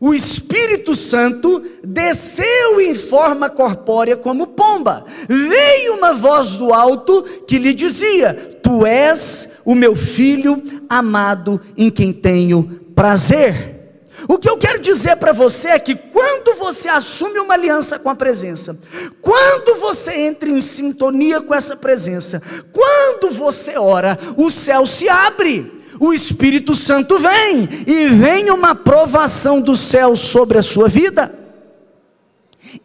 [0.00, 5.04] o Espírito Santo desceu em forma corpórea como pomba.
[5.28, 11.90] Veio uma voz do alto que lhe dizia: Tu és o meu filho amado em
[11.90, 13.76] quem tenho prazer.
[14.28, 18.10] O que eu quero dizer para você é que quando você assume uma aliança com
[18.10, 18.76] a presença,
[19.20, 25.77] quando você entra em sintonia com essa presença, quando você ora, o céu se abre
[26.00, 31.34] o Espírito Santo vem e vem uma provação do céu sobre a sua vida.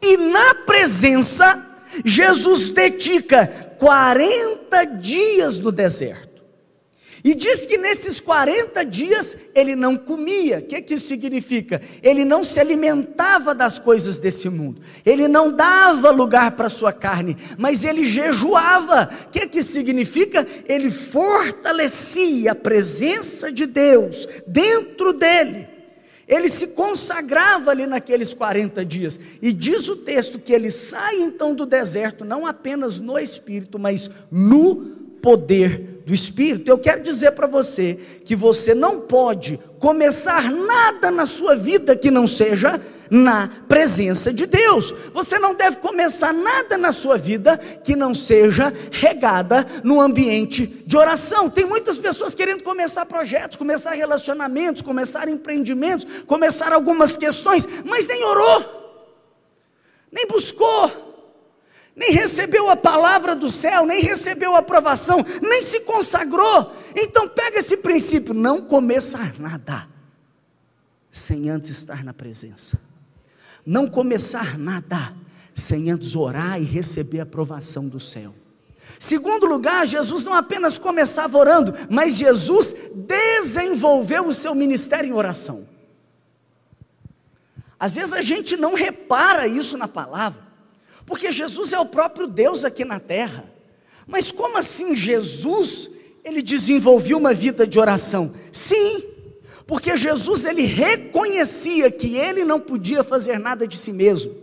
[0.01, 1.61] E na presença,
[2.03, 3.47] Jesus dedica
[3.77, 6.32] 40 dias no deserto.
[7.23, 10.59] E diz que nesses 40 dias ele não comia.
[10.59, 11.81] O que, que isso significa?
[12.01, 14.81] Ele não se alimentava das coisas desse mundo.
[15.05, 19.09] Ele não dava lugar para sua carne, mas ele jejuava.
[19.25, 20.45] O que, que significa?
[20.67, 25.69] Ele fortalecia a presença de Deus dentro dele.
[26.27, 29.17] Ele se consagrava ali naqueles 40 dias.
[29.41, 34.09] E diz o texto que ele sai então do deserto, não apenas no espírito, mas
[34.29, 34.75] no
[35.21, 36.69] poder do Espírito.
[36.69, 42.11] Eu quero dizer para você que você não pode começar nada na sua vida que
[42.11, 44.93] não seja na presença de Deus.
[45.13, 50.97] Você não deve começar nada na sua vida que não seja regada no ambiente de
[50.97, 51.49] oração.
[51.49, 58.23] Tem muitas pessoas querendo começar projetos, começar relacionamentos, começar empreendimentos, começar algumas questões, mas nem
[58.23, 58.65] orou,
[60.11, 61.12] nem buscou
[61.95, 66.73] nem recebeu a palavra do céu, nem recebeu a aprovação, nem se consagrou.
[66.95, 69.87] Então pega esse princípio, não começar nada
[71.11, 72.79] sem antes estar na presença.
[73.65, 75.13] Não começar nada
[75.53, 78.33] sem antes orar e receber a aprovação do céu.
[78.99, 85.67] Segundo lugar, Jesus não apenas começava orando, mas Jesus desenvolveu o seu ministério em oração.
[87.79, 90.41] Às vezes a gente não repara isso na palavra,
[91.05, 93.45] porque Jesus é o próprio Deus aqui na terra.
[94.07, 95.89] Mas como assim Jesus,
[96.23, 98.33] ele desenvolveu uma vida de oração?
[98.51, 99.03] Sim,
[99.65, 104.35] porque Jesus ele reconhecia que ele não podia fazer nada de si mesmo.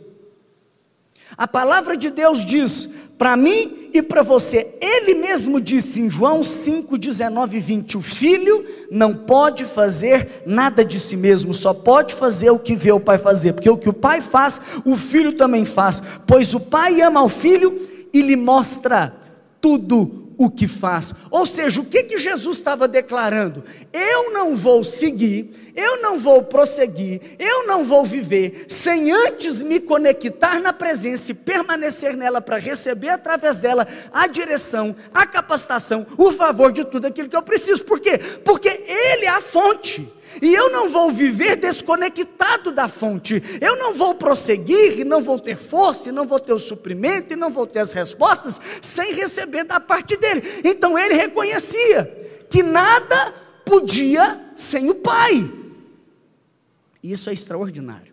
[1.37, 4.75] A palavra de Deus diz para mim e para você.
[4.81, 10.85] Ele mesmo disse em João 5, 19 e 20: O filho não pode fazer nada
[10.85, 13.89] de si mesmo, só pode fazer o que vê o pai fazer, porque o que
[13.89, 17.81] o pai faz, o filho também faz, pois o pai ama o filho
[18.13, 19.15] e lhe mostra
[19.61, 21.13] tudo o que faz.
[21.31, 23.63] Ou seja, o que, que Jesus estava declarando?
[23.93, 29.79] Eu não vou seguir, eu não vou prosseguir, eu não vou viver sem antes me
[29.79, 36.33] conectar na presença e permanecer nela para receber através dela a direção, a capacitação, o
[36.33, 37.85] favor de tudo aquilo que eu preciso.
[37.85, 38.17] Por quê?
[38.43, 40.11] Porque Ele é a fonte.
[40.41, 43.43] E eu não vou viver desconectado da fonte.
[43.61, 47.33] Eu não vou prosseguir, e não vou ter força, e não vou ter o suprimento,
[47.33, 50.43] e não vou ter as respostas sem receber da parte dele.
[50.65, 52.05] Então ele reconhecia
[52.49, 55.51] que nada podia sem o Pai.
[57.03, 58.13] Isso é extraordinário.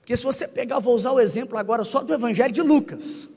[0.00, 3.28] Porque se você pegar, vou usar o exemplo agora só do Evangelho de Lucas.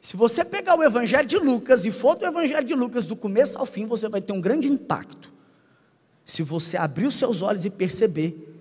[0.00, 3.58] Se você pegar o Evangelho de Lucas e for do Evangelho de Lucas do começo
[3.58, 5.32] ao fim, você vai ter um grande impacto
[6.24, 8.52] se você abrir os seus olhos e perceber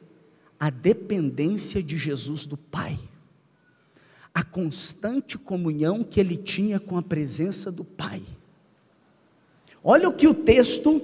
[0.60, 3.00] a dependência de Jesus do Pai,
[4.34, 8.22] a constante comunhão que ele tinha com a presença do Pai.
[9.84, 11.02] Olha o que o texto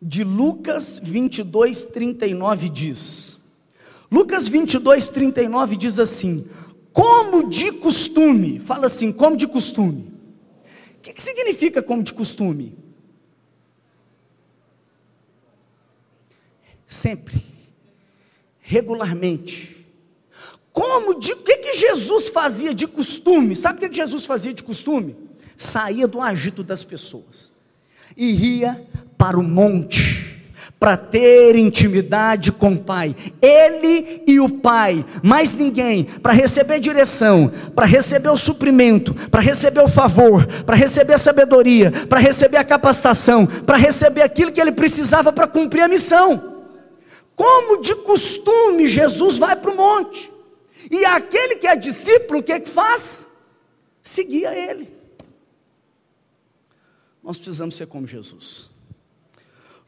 [0.00, 3.38] de Lucas 22, 39 diz.
[4.10, 6.48] Lucas 22, 39 diz assim:
[6.92, 10.12] Como de costume, fala assim, como de costume.
[10.96, 12.76] O que, que significa como de costume?
[16.88, 17.44] Sempre,
[18.60, 19.86] regularmente.
[20.72, 23.54] Como de que, que Jesus fazia de costume?
[23.54, 25.14] Sabe o que, que Jesus fazia de costume?
[25.56, 27.50] Saía do agito das pessoas
[28.16, 28.86] e ia
[29.18, 30.28] para o monte
[30.78, 33.14] para ter intimidade com o Pai.
[33.42, 39.80] Ele e o Pai, mais ninguém, para receber direção, para receber o suprimento, para receber
[39.80, 44.72] o favor, para receber a sabedoria, para receber a capacitação, para receber aquilo que ele
[44.72, 46.57] precisava para cumprir a missão.
[47.38, 50.28] Como de costume, Jesus vai para o monte.
[50.90, 53.28] E aquele que é discípulo, o que, é que faz?
[54.02, 54.90] Seguia ele.
[57.22, 58.70] Nós precisamos ser como Jesus.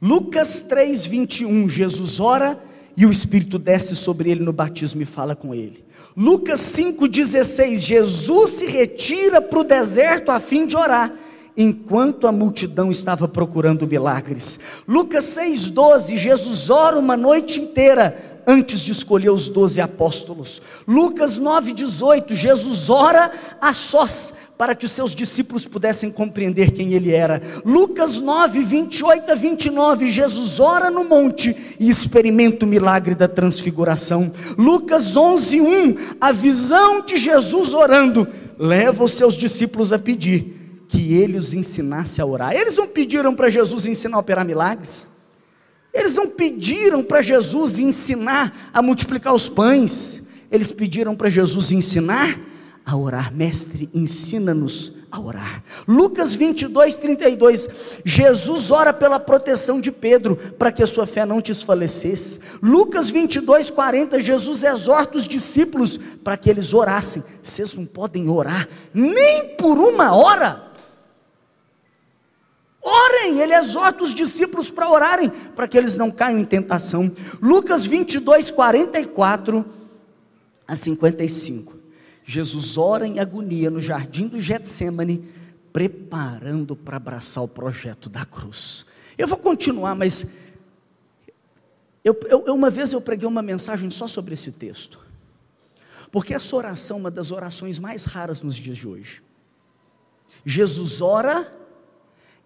[0.01, 2.63] Lucas 3, 21, Jesus ora
[2.97, 5.85] e o Espírito desce sobre ele no batismo e fala com ele.
[6.17, 11.13] Lucas 5,16, Jesus se retira para o deserto a fim de orar
[11.57, 14.61] enquanto a multidão estava procurando milagres.
[14.87, 20.61] Lucas 6,12, Jesus ora uma noite inteira antes de escolher os doze apóstolos.
[20.87, 27.15] Lucas 9,18, Jesus ora a sós para que os seus discípulos pudessem compreender quem ele
[27.15, 27.41] era.
[27.65, 34.31] Lucas 9, 28 a 29, Jesus ora no monte e experimenta o milagre da transfiguração.
[34.59, 40.60] Lucas 11, 1, a visão de Jesus orando leva os seus discípulos a pedir
[40.91, 42.53] que ele os ensinasse a orar.
[42.53, 45.09] Eles não pediram para Jesus ensinar a operar milagres.
[45.95, 50.25] Eles não pediram para Jesus ensinar a multiplicar os pães.
[50.51, 52.39] Eles pediram para Jesus ensinar
[52.85, 53.33] a orar.
[53.33, 55.63] Mestre, ensina-nos a orar.
[55.87, 57.69] Lucas 22, 32.
[58.05, 62.41] Jesus ora pela proteção de Pedro, para que a sua fé não desfalecesse.
[62.61, 64.21] Lucas 22, 40.
[64.21, 67.23] Jesus exorta os discípulos para que eles orassem.
[67.41, 70.70] Vocês não podem orar nem por uma hora.
[72.83, 77.13] Orem, ele exorta os discípulos para orarem, para que eles não caiam em tentação.
[77.41, 79.65] Lucas 22, 44
[80.67, 81.79] a 55.
[82.25, 85.29] Jesus ora em agonia no jardim do Getsemane,
[85.73, 88.87] preparando para abraçar o projeto da cruz.
[89.19, 90.27] Eu vou continuar, mas
[92.03, 94.99] eu, eu, uma vez eu preguei uma mensagem só sobre esse texto,
[96.11, 99.23] porque essa oração é uma das orações mais raras nos dias de hoje.
[100.47, 101.60] Jesus ora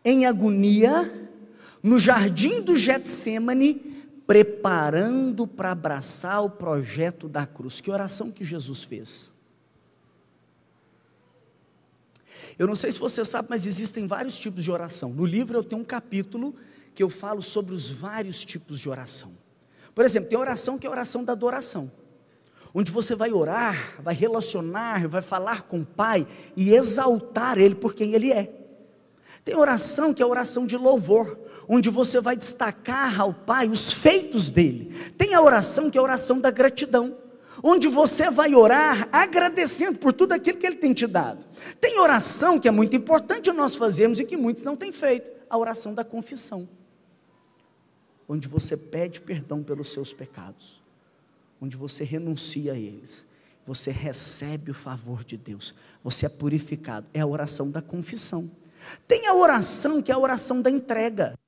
[0.04, 1.30] em agonia,
[1.82, 3.74] no jardim do Getsemane,
[4.26, 7.80] preparando para abraçar o projeto da cruz.
[7.80, 9.32] Que oração que Jesus fez?
[12.58, 15.12] Eu não sei se você sabe, mas existem vários tipos de oração.
[15.12, 16.54] No livro eu tenho um capítulo
[16.94, 19.32] que eu falo sobre os vários tipos de oração.
[19.94, 21.90] Por exemplo, tem oração que é a oração da adoração,
[22.72, 26.26] onde você vai orar, vai relacionar, vai falar com o Pai
[26.56, 28.63] e exaltar Ele por quem Ele é.
[29.44, 31.38] Tem oração que é oração de louvor,
[31.68, 34.94] onde você vai destacar ao Pai os feitos dele.
[35.18, 37.16] Tem a oração que é oração da gratidão,
[37.62, 41.44] onde você vai orar agradecendo por tudo aquilo que ele tem te dado.
[41.78, 45.58] Tem oração que é muito importante nós fazermos e que muitos não têm feito, a
[45.58, 46.66] oração da confissão,
[48.26, 50.82] onde você pede perdão pelos seus pecados,
[51.60, 53.26] onde você renuncia a eles.
[53.66, 58.50] Você recebe o favor de Deus, você é purificado, é a oração da confissão.
[59.06, 61.38] Tem a oração que é a oração da entrega.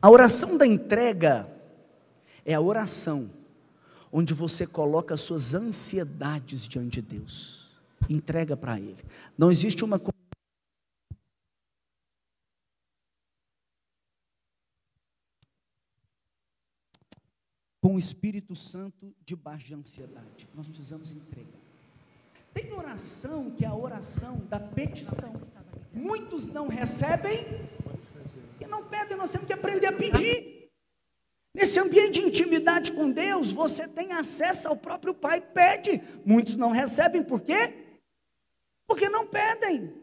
[0.00, 1.48] A oração da entrega
[2.44, 3.30] é a oração
[4.10, 7.70] onde você coloca as suas ansiedades diante de Deus.
[8.10, 9.02] Entrega para Ele.
[9.38, 10.12] Não existe uma com
[17.94, 20.48] o Espírito Santo debaixo de ansiedade.
[20.54, 21.61] Nós precisamos entregar.
[22.52, 25.32] Tem oração que é a oração da petição.
[25.92, 27.46] Muitos não recebem
[28.60, 30.70] e não pedem, nós temos que aprender a pedir.
[31.54, 36.02] Nesse ambiente de intimidade com Deus, você tem acesso ao próprio Pai, pede.
[36.24, 37.98] Muitos não recebem, por quê?
[38.86, 40.02] Porque não pedem.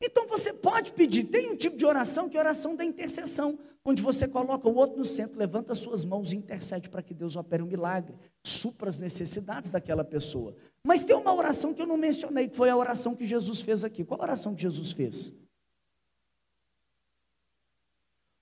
[0.00, 1.24] Então você pode pedir.
[1.24, 4.74] Tem um tipo de oração que é a oração da intercessão onde você coloca o
[4.74, 8.88] outro no centro, levanta suas mãos e intercede para que Deus opere um milagre, supra
[8.88, 10.54] as necessidades daquela pessoa.
[10.84, 13.84] Mas tem uma oração que eu não mencionei, que foi a oração que Jesus fez
[13.84, 14.04] aqui.
[14.04, 15.32] Qual a oração que Jesus fez?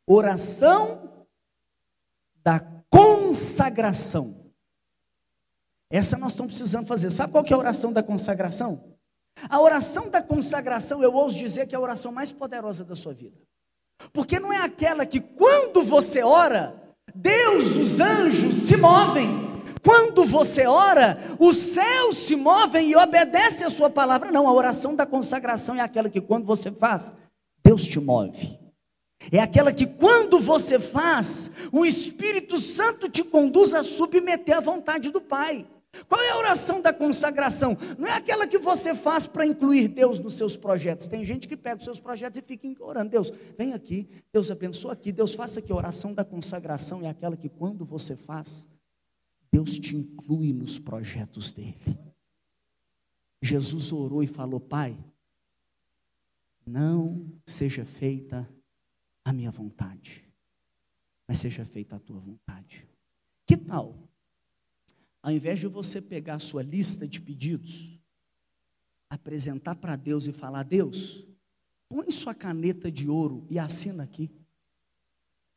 [0.06, 1.26] Oração
[2.42, 4.52] da consagração.
[5.90, 7.10] Essa nós estamos precisando fazer.
[7.10, 8.96] Sabe qual que é a oração da consagração?
[9.48, 13.14] A oração da consagração, eu ouso dizer que é a oração mais poderosa da sua
[13.14, 13.38] vida.
[14.12, 16.74] Porque não é aquela que quando você ora,
[17.14, 19.48] Deus, os anjos se movem.
[19.82, 24.30] Quando você ora, os céus se movem e obedecem a sua palavra.
[24.30, 27.12] Não, a oração da consagração é aquela que quando você faz,
[27.64, 28.58] Deus te move.
[29.32, 35.10] É aquela que quando você faz, o Espírito Santo te conduz a submeter à vontade
[35.10, 35.66] do Pai.
[36.06, 37.76] Qual é a oração da consagração?
[37.98, 41.06] Não é aquela que você faz para incluir Deus nos seus projetos.
[41.06, 43.10] Tem gente que pega os seus projetos e fica orando.
[43.10, 45.72] Deus, vem aqui, Deus abençoa aqui, Deus faça aqui.
[45.72, 48.68] A oração da consagração é aquela que quando você faz,
[49.52, 51.98] Deus te inclui nos projetos dele.
[53.42, 54.96] Jesus orou e falou: Pai,
[56.66, 58.48] não seja feita
[59.24, 60.24] a minha vontade,
[61.26, 62.86] mas seja feita a tua vontade.
[63.46, 64.07] Que tal
[65.22, 67.98] ao invés de você pegar a sua lista de pedidos,
[69.10, 71.26] apresentar para Deus e falar: Deus,
[71.88, 74.30] põe sua caneta de ouro e assina aqui.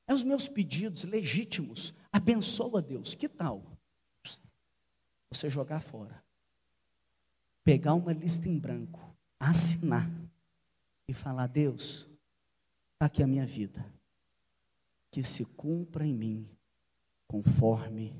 [0.08, 1.94] É os meus pedidos legítimos.
[2.12, 3.16] Abençoa Deus.
[3.16, 3.78] Que tal?
[5.30, 6.22] Você jogar fora.
[7.64, 10.10] Pegar uma lista em branco, assinar
[11.08, 12.10] e falar: Deus,
[12.94, 13.86] está aqui a minha vida.
[15.12, 16.50] Que se cumpra em mim
[17.28, 18.14] conforme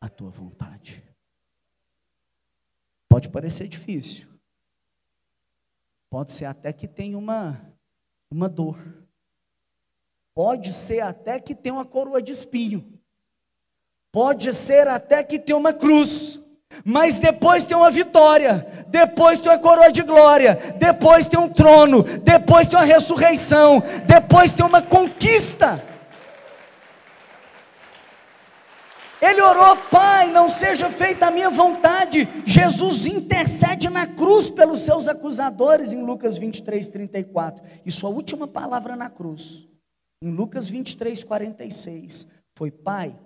[0.00, 1.02] a tua vontade.
[3.08, 4.26] Pode parecer difícil.
[6.10, 7.60] Pode ser até que tenha uma,
[8.30, 8.78] uma dor.
[10.34, 13.00] Pode ser até que tenha uma coroa de espinho.
[14.12, 16.38] Pode ser até que tenha uma cruz.
[16.84, 22.02] Mas depois tem uma vitória, depois tem uma coroa de glória, depois tem um trono,
[22.02, 25.82] depois tem uma ressurreição, depois tem uma conquista.
[29.28, 32.28] Ele orou, Pai, não seja feita a minha vontade.
[32.46, 37.64] Jesus intercede na cruz pelos seus acusadores, em Lucas 23, 34.
[37.84, 39.68] E sua última palavra na cruz,
[40.22, 43.18] em Lucas 23, 46, foi: Pai,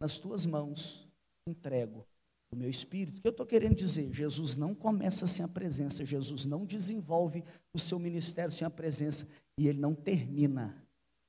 [0.00, 1.08] nas tuas mãos
[1.48, 2.06] entrego
[2.52, 3.18] o meu espírito.
[3.18, 4.12] O que eu estou querendo dizer?
[4.12, 7.42] Jesus não começa sem a presença, Jesus não desenvolve
[7.74, 9.26] o seu ministério sem a presença,
[9.58, 10.76] e ele não termina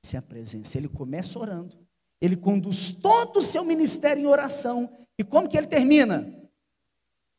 [0.04, 0.78] sem a presença.
[0.78, 1.81] Ele começa orando
[2.22, 4.88] ele conduz todo o seu ministério em oração.
[5.18, 6.32] E como que ele termina?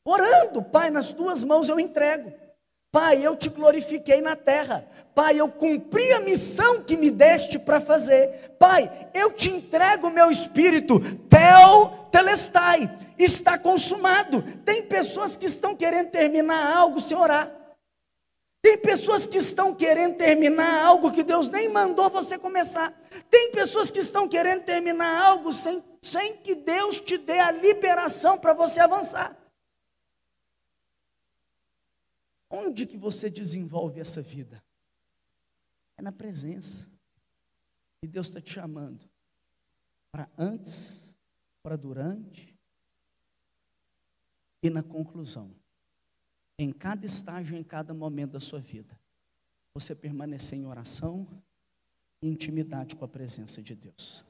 [0.06, 2.34] Orando, Pai, nas tuas mãos eu entrego.
[2.92, 4.86] Pai, eu te glorifiquei na terra.
[5.16, 8.56] Pai, eu cumpri a missão que me deste para fazer.
[8.60, 11.00] Pai, eu te entrego o meu espírito.
[11.30, 12.94] Tel telestai.
[13.18, 14.44] Está consumado.
[14.66, 17.50] Tem pessoas que estão querendo terminar algo sem orar.
[18.64, 22.92] Tem pessoas que estão querendo terminar algo que Deus nem mandou você começar.
[23.30, 28.38] Tem pessoas que estão querendo terminar algo sem sem que Deus te dê a liberação
[28.38, 29.38] para você avançar.
[32.50, 34.64] Onde que você desenvolve essa vida?
[35.98, 36.88] É na presença.
[38.02, 39.10] E Deus está te chamando
[40.12, 41.14] para antes,
[41.62, 42.56] para durante
[44.62, 45.54] e na conclusão.
[46.58, 48.98] Em cada estágio, em cada momento da sua vida,
[49.74, 51.28] você permanecer em oração
[52.22, 54.24] e intimidade com a presença de Deus.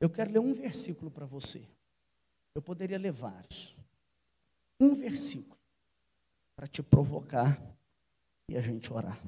[0.00, 1.62] Eu quero ler um versículo para você.
[2.54, 3.76] Eu poderia vários.
[4.80, 5.58] Um versículo
[6.56, 7.60] para te provocar
[8.48, 9.18] e a gente orar.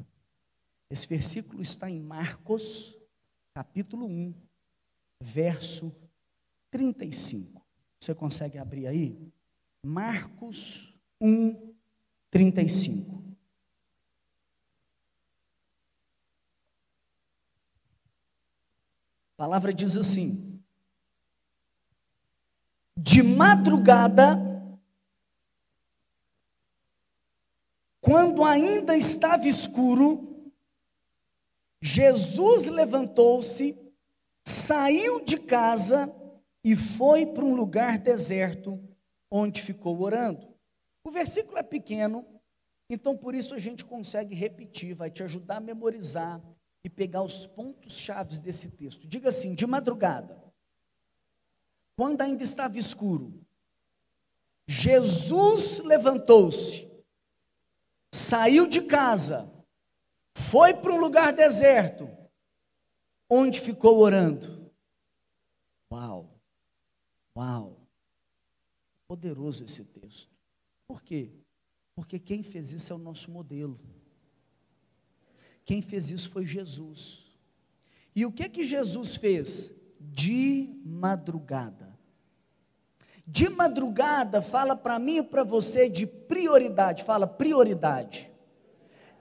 [0.91, 2.97] Esse versículo está em Marcos,
[3.55, 4.35] capítulo 1,
[5.21, 5.95] verso
[6.71, 7.63] 35.
[8.01, 9.33] Você consegue abrir aí?
[9.85, 11.72] Marcos 1,
[12.33, 13.23] 35.
[19.35, 20.59] A palavra diz assim:
[22.97, 24.39] De madrugada,
[28.01, 30.51] quando ainda estava escuro,
[31.83, 33.79] Jesus levantou-se,
[34.43, 36.11] saiu de casa
[36.65, 38.83] e foi para um lugar deserto,
[39.31, 40.52] onde ficou orando.
[41.05, 42.25] O versículo é pequeno,
[42.89, 46.41] então por isso a gente consegue repetir, vai te ajudar a memorizar
[46.85, 49.07] e pegar os pontos chaves desse texto.
[49.07, 50.43] Diga assim: de madrugada,
[51.97, 53.45] quando ainda estava escuro,
[54.67, 56.89] Jesus levantou-se,
[58.13, 59.51] saiu de casa,
[60.37, 62.09] foi para um lugar deserto,
[63.29, 64.71] onde ficou orando.
[65.93, 66.41] Uau!
[67.37, 67.81] Uau!
[69.07, 70.32] Poderoso esse texto.
[70.87, 71.31] Por quê?
[71.95, 73.79] Porque quem fez isso é o nosso modelo.
[75.65, 77.37] Quem fez isso foi Jesus.
[78.15, 79.75] E o que que Jesus fez?
[80.01, 81.99] De madrugada.
[83.27, 88.32] De madrugada fala para mim e para você de prioridade, fala prioridade.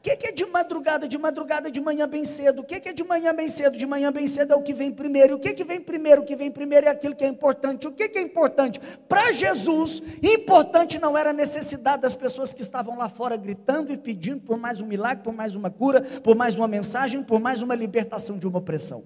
[0.01, 1.07] O que, que, é de madrugada?
[1.07, 2.61] De madrugada, de manhã bem cedo.
[2.61, 3.77] O que, que, é de manhã bem cedo?
[3.77, 5.35] De manhã bem cedo é o que vem primeiro.
[5.35, 6.23] O que, que vem primeiro?
[6.23, 7.87] O que vem primeiro é aquilo que é importante.
[7.87, 8.81] O que, que é importante?
[9.07, 13.97] Para Jesus, importante não era a necessidade das pessoas que estavam lá fora gritando e
[13.97, 17.61] pedindo por mais um milagre, por mais uma cura, por mais uma mensagem, por mais
[17.61, 19.03] uma libertação de uma opressão.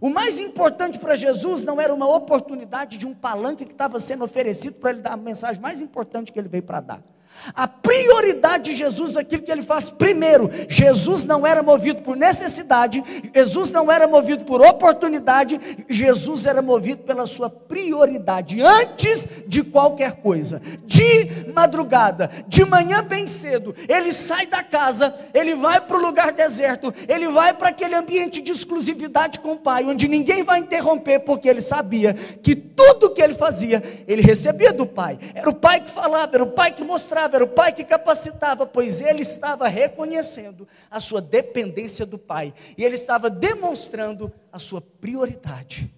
[0.00, 4.24] O mais importante para Jesus não era uma oportunidade de um palanque que estava sendo
[4.24, 7.14] oferecido para ele dar a mensagem mais importante que ele veio para dar.
[7.54, 13.02] A prioridade de Jesus, aquilo que ele faz primeiro, Jesus não era movido por necessidade,
[13.34, 20.14] Jesus não era movido por oportunidade, Jesus era movido pela sua prioridade, antes de qualquer
[20.14, 20.60] coisa.
[20.84, 26.32] De madrugada, de manhã bem cedo, ele sai da casa, ele vai para o lugar
[26.32, 31.20] deserto, ele vai para aquele ambiente de exclusividade com o Pai, onde ninguém vai interromper,
[31.20, 35.18] porque ele sabia que tudo que ele fazia, ele recebia do Pai.
[35.34, 38.66] Era o Pai que falava, era o Pai que mostrava era o pai que capacitava,
[38.66, 44.80] pois ele estava reconhecendo a sua dependência do pai, e ele estava demonstrando a sua
[44.80, 45.92] prioridade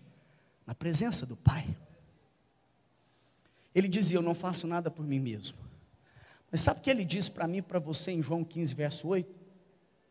[0.66, 1.76] na presença do pai.
[3.74, 5.58] Ele dizia: Eu não faço nada por mim mesmo.
[6.50, 9.34] Mas sabe o que ele diz para mim para você em João 15, verso 8?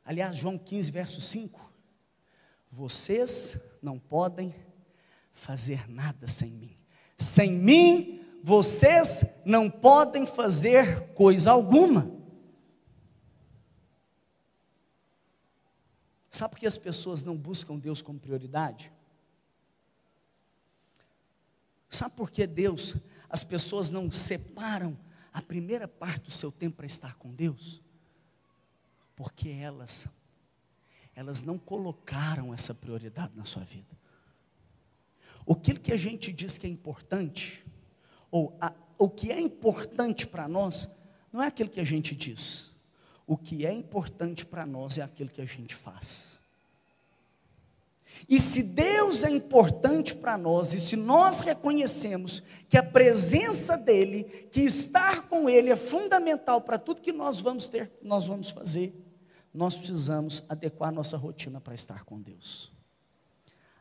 [0.05, 1.73] Aliás, João 15, verso 5.
[2.71, 4.53] Vocês não podem
[5.31, 6.77] fazer nada sem mim.
[7.17, 12.15] Sem mim, vocês não podem fazer coisa alguma.
[16.29, 18.91] Sabe por que as pessoas não buscam Deus como prioridade?
[21.89, 22.95] Sabe por que Deus,
[23.27, 24.95] as pessoas não separam
[25.33, 27.81] a primeira parte do seu tempo para estar com Deus?
[29.15, 30.07] Porque elas,
[31.15, 33.97] elas não colocaram essa prioridade na sua vida.
[35.47, 37.64] O que a gente diz que é importante,
[38.35, 40.89] ou a, o que é importante para nós,
[41.31, 42.69] não é aquilo que a gente diz.
[43.25, 46.37] O que é importante para nós é aquilo que a gente faz.
[48.27, 54.25] E se Deus é importante para nós, e se nós reconhecemos que a presença dEle,
[54.51, 58.93] que estar com Ele é fundamental para tudo que nós vamos ter, nós vamos fazer,
[59.53, 62.69] nós precisamos adequar nossa rotina para estar com Deus.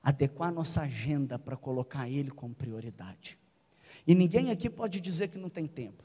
[0.00, 3.36] Adequar nossa agenda para colocar Ele como prioridade.
[4.06, 6.04] E ninguém aqui pode dizer que não tem tempo,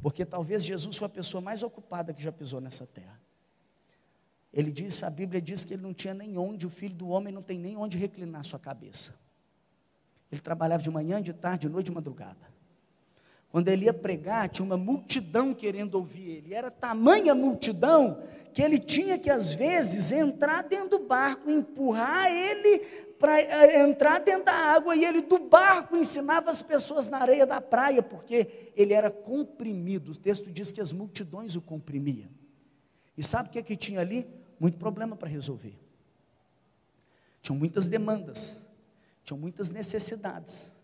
[0.00, 3.20] porque talvez Jesus foi a pessoa mais ocupada que já pisou nessa terra.
[4.52, 7.32] Ele diz, a Bíblia diz que ele não tinha nem onde, o filho do homem
[7.32, 9.14] não tem nem onde reclinar sua cabeça.
[10.30, 12.52] Ele trabalhava de manhã, de tarde, de noite, de madrugada.
[13.50, 16.54] Quando ele ia pregar, tinha uma multidão querendo ouvir ele.
[16.54, 18.22] Era tamanha multidão
[18.54, 22.78] que ele tinha que, às vezes, entrar dentro do barco, empurrar ele
[23.22, 27.46] para é, entrar dentro da água e ele do barco ensinava as pessoas na areia
[27.46, 30.10] da praia, porque ele era comprimido.
[30.10, 32.28] O texto diz que as multidões o comprimiam.
[33.16, 34.28] E sabe o que, é que tinha ali?
[34.58, 35.78] Muito problema para resolver.
[37.40, 38.66] Tinham muitas demandas,
[39.22, 40.74] tinham muitas necessidades.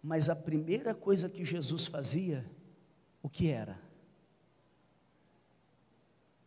[0.00, 2.48] Mas a primeira coisa que Jesus fazia,
[3.20, 3.76] o que era?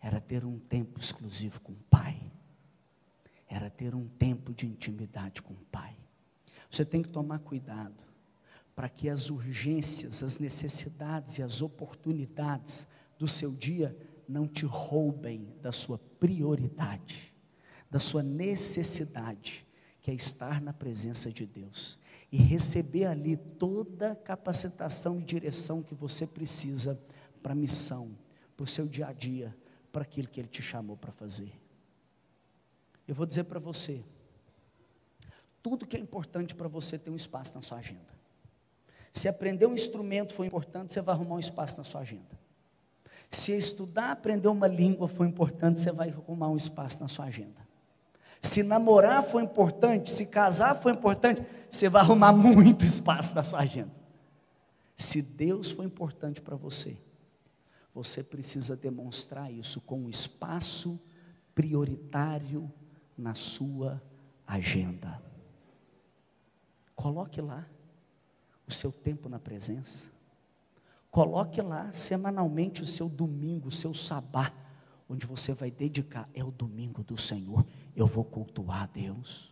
[0.02, 2.32] Era ter um tempo exclusivo com o Pai
[3.52, 5.95] era ter um tempo de intimidade com o Pai.
[6.70, 8.06] Você tem que tomar cuidado
[8.74, 12.88] para que as urgências, as necessidades e as oportunidades
[13.20, 13.95] do seu dia
[14.28, 17.34] não te roubem da sua prioridade,
[17.89, 19.68] da sua necessidade,
[20.02, 21.99] que é estar na presença de Deus
[22.32, 26.97] e receber ali toda a capacitação e direção que você precisa
[27.43, 28.18] para a missão,
[28.56, 29.54] para o seu dia a dia,
[29.91, 31.61] para aquilo que Ele te chamou para fazer.
[33.12, 34.01] Eu vou dizer para você:
[35.62, 38.14] tudo que é importante para você tem um espaço na sua agenda.
[39.12, 42.39] Se aprender um instrumento foi importante, você vai arrumar um espaço na sua agenda.
[43.30, 47.59] Se estudar, aprender uma língua foi importante, você vai arrumar um espaço na sua agenda.
[48.41, 53.59] Se namorar foi importante, se casar foi importante, você vai arrumar muito espaço na sua
[53.59, 53.91] agenda.
[54.95, 56.97] Se Deus foi importante para você,
[57.93, 60.97] você precisa demonstrar isso com um espaço
[61.53, 62.72] prioritário
[63.22, 64.01] na sua
[64.45, 65.22] agenda.
[66.95, 67.65] Coloque lá
[68.67, 70.09] o seu tempo na presença.
[71.09, 74.51] Coloque lá semanalmente o seu domingo, o seu sabá,
[75.09, 76.28] onde você vai dedicar.
[76.34, 77.65] É o domingo do Senhor.
[77.95, 79.51] Eu vou cultuar a Deus.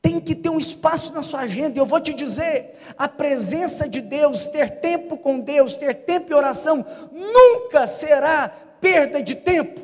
[0.00, 1.76] Tem que ter um espaço na sua agenda.
[1.76, 6.30] E eu vou te dizer: a presença de Deus, ter tempo com Deus, ter tempo
[6.30, 9.80] em oração, nunca será perda de tempo.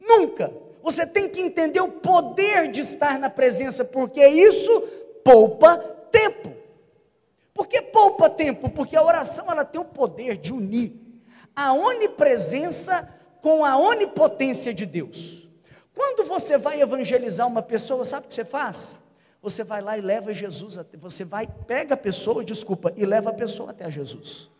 [0.00, 0.69] Nunca.
[0.82, 4.80] Você tem que entender o poder de estar na presença, porque isso
[5.24, 5.76] poupa
[6.10, 6.54] tempo.
[7.52, 8.70] Por que poupa tempo?
[8.70, 11.00] Porque a oração ela tem o poder de unir
[11.54, 13.08] a onipresença
[13.40, 15.48] com a onipotência de Deus.
[15.94, 19.00] Quando você vai evangelizar uma pessoa, sabe o que você faz?
[19.42, 23.32] Você vai lá e leva Jesus, você vai, pega a pessoa, desculpa, e leva a
[23.32, 24.50] pessoa até a Jesus.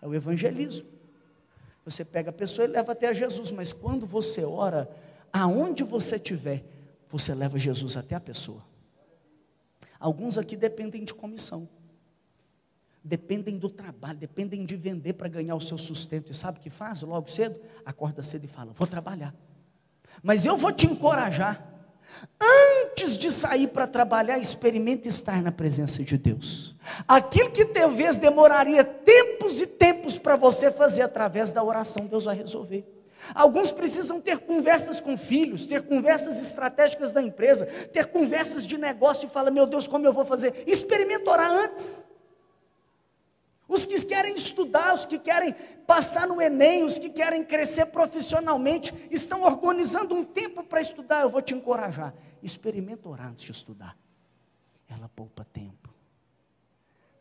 [0.00, 0.86] É o evangelismo.
[1.84, 4.88] Você pega a pessoa e leva até a Jesus, mas quando você ora,
[5.32, 6.64] aonde você estiver,
[7.08, 8.62] você leva Jesus até a pessoa.
[9.98, 11.68] Alguns aqui dependem de comissão,
[13.04, 16.32] dependem do trabalho, dependem de vender para ganhar o seu sustento.
[16.32, 17.60] E sabe o que faz logo cedo?
[17.84, 19.34] Acorda cedo e fala: Vou trabalhar.
[20.22, 21.68] Mas eu vou te encorajar.
[22.40, 26.74] Antes de sair para trabalhar, experimente estar na presença de Deus.
[27.06, 32.36] Aquilo que talvez demoraria tempos e tempos para você fazer através da oração, Deus vai
[32.36, 33.01] resolver.
[33.34, 39.26] Alguns precisam ter conversas com filhos, ter conversas estratégicas da empresa, ter conversas de negócio
[39.26, 40.64] e fala: Meu Deus, como eu vou fazer?
[40.66, 42.08] Experimenta orar antes.
[43.68, 45.54] Os que querem estudar, os que querem
[45.86, 51.22] passar no Enem, os que querem crescer profissionalmente, estão organizando um tempo para estudar.
[51.22, 52.12] Eu vou te encorajar.
[52.42, 53.96] Experimenta orar antes de estudar.
[54.88, 55.88] Ela poupa tempo.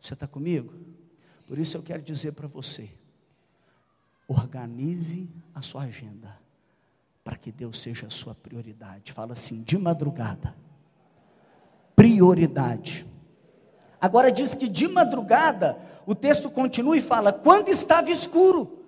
[0.01, 0.73] Você está comigo?
[1.47, 2.89] Por isso eu quero dizer para você:
[4.31, 6.39] Organize a sua agenda
[7.21, 9.11] para que Deus seja a sua prioridade.
[9.11, 10.55] Fala assim, de madrugada.
[11.93, 13.05] Prioridade.
[13.99, 18.85] Agora diz que de madrugada, o texto continua e fala: quando estava escuro.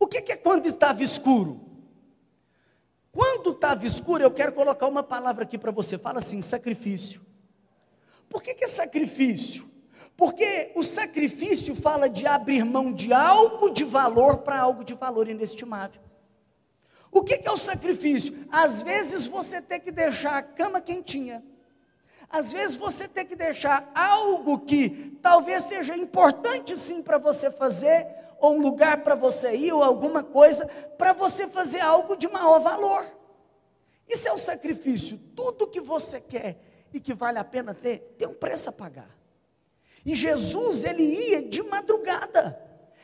[0.00, 1.60] O que é quando estava escuro?
[3.12, 5.98] Quando estava escuro, eu quero colocar uma palavra aqui para você.
[5.98, 7.20] Fala assim: sacrifício.
[8.30, 9.70] Por que, que é sacrifício?
[10.22, 15.28] Porque o sacrifício fala de abrir mão de algo de valor para algo de valor
[15.28, 16.00] inestimável.
[17.10, 18.46] O que, é o sacrifício?
[18.48, 21.42] Às vezes você tem que deixar a cama quentinha.
[22.30, 28.06] Às vezes você tem que deixar algo que talvez seja importante sim para você fazer,
[28.38, 30.66] ou um lugar para você ir, ou alguma coisa,
[30.96, 33.04] para você fazer algo de maior valor.
[34.08, 35.18] Isso é o sacrifício.
[35.34, 36.62] Tudo que você quer
[36.92, 39.21] e que vale a pena ter, tem um preço a pagar.
[40.04, 42.60] E Jesus, ele ia de madrugada.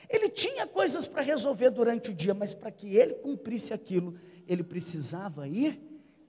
[0.09, 4.15] Ele tinha coisas para resolver durante o dia, mas para que ele cumprisse aquilo,
[4.47, 5.81] ele precisava ir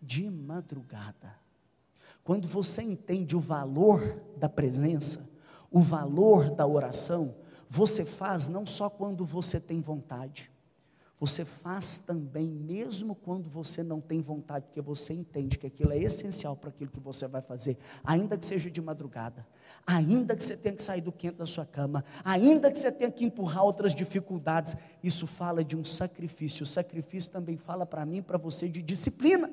[0.02, 1.38] de madrugada.
[2.24, 5.28] Quando você entende o valor da presença,
[5.72, 7.36] o valor da oração,
[7.68, 10.52] você faz não só quando você tem vontade,
[11.20, 15.98] você faz também, mesmo quando você não tem vontade, porque você entende que aquilo é
[15.98, 19.46] essencial para aquilo que você vai fazer, ainda que seja de madrugada,
[19.86, 23.12] ainda que você tenha que sair do quente da sua cama, ainda que você tenha
[23.12, 26.64] que empurrar outras dificuldades, isso fala de um sacrifício.
[26.64, 29.52] O sacrifício também fala para mim para você de disciplina.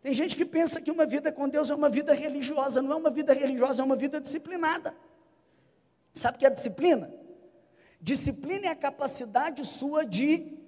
[0.00, 2.96] Tem gente que pensa que uma vida com Deus é uma vida religiosa, não é
[2.96, 4.94] uma vida religiosa, é uma vida disciplinada.
[6.14, 7.12] Sabe o que é disciplina?
[8.00, 10.58] Disciplina é a capacidade sua de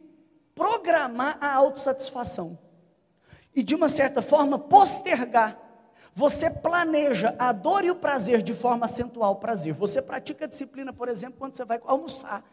[0.55, 2.59] programar a autossatisfação
[3.55, 5.59] e, de uma certa forma, postergar.
[6.14, 9.72] Você planeja a dor e o prazer de forma a acentuar o prazer.
[9.72, 12.44] Você pratica a disciplina, por exemplo, quando você vai almoçar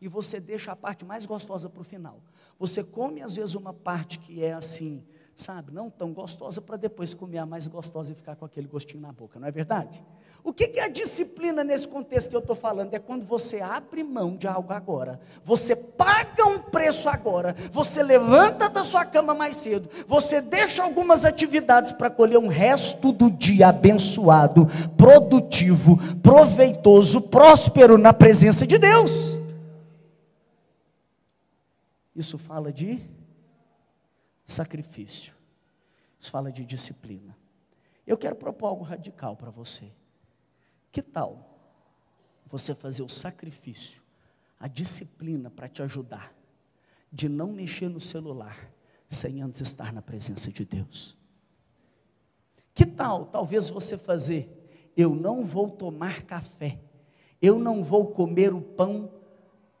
[0.00, 2.22] e você deixa a parte mais gostosa para o final.
[2.58, 5.04] Você come, às vezes, uma parte que é assim
[5.40, 9.00] sabe, não tão gostosa para depois comer a mais gostosa e ficar com aquele gostinho
[9.00, 10.02] na boca, não é verdade?
[10.42, 12.94] O que, é a disciplina nesse contexto que eu estou falando?
[12.94, 18.68] É quando você abre mão de algo agora, você paga um preço agora, você levanta
[18.68, 23.68] da sua cama mais cedo, você deixa algumas atividades para colher um resto do dia
[23.68, 24.66] abençoado,
[24.96, 29.40] produtivo, proveitoso, próspero na presença de Deus.
[32.16, 33.00] Isso fala de
[34.50, 35.32] sacrifício.
[36.18, 37.36] Isso fala de disciplina.
[38.06, 39.90] Eu quero propor algo radical para você.
[40.92, 41.46] Que tal
[42.46, 44.02] você fazer o sacrifício,
[44.58, 46.34] a disciplina para te ajudar,
[47.12, 48.70] de não mexer no celular
[49.08, 51.16] sem antes estar na presença de Deus?
[52.74, 56.80] Que tal, talvez você fazer, eu não vou tomar café,
[57.40, 59.12] eu não vou comer o pão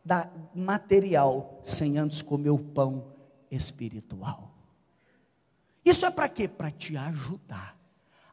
[0.04, 3.12] da material sem antes comer o pão
[3.50, 4.49] espiritual.
[5.84, 6.46] Isso é para quê?
[6.46, 7.78] Para te ajudar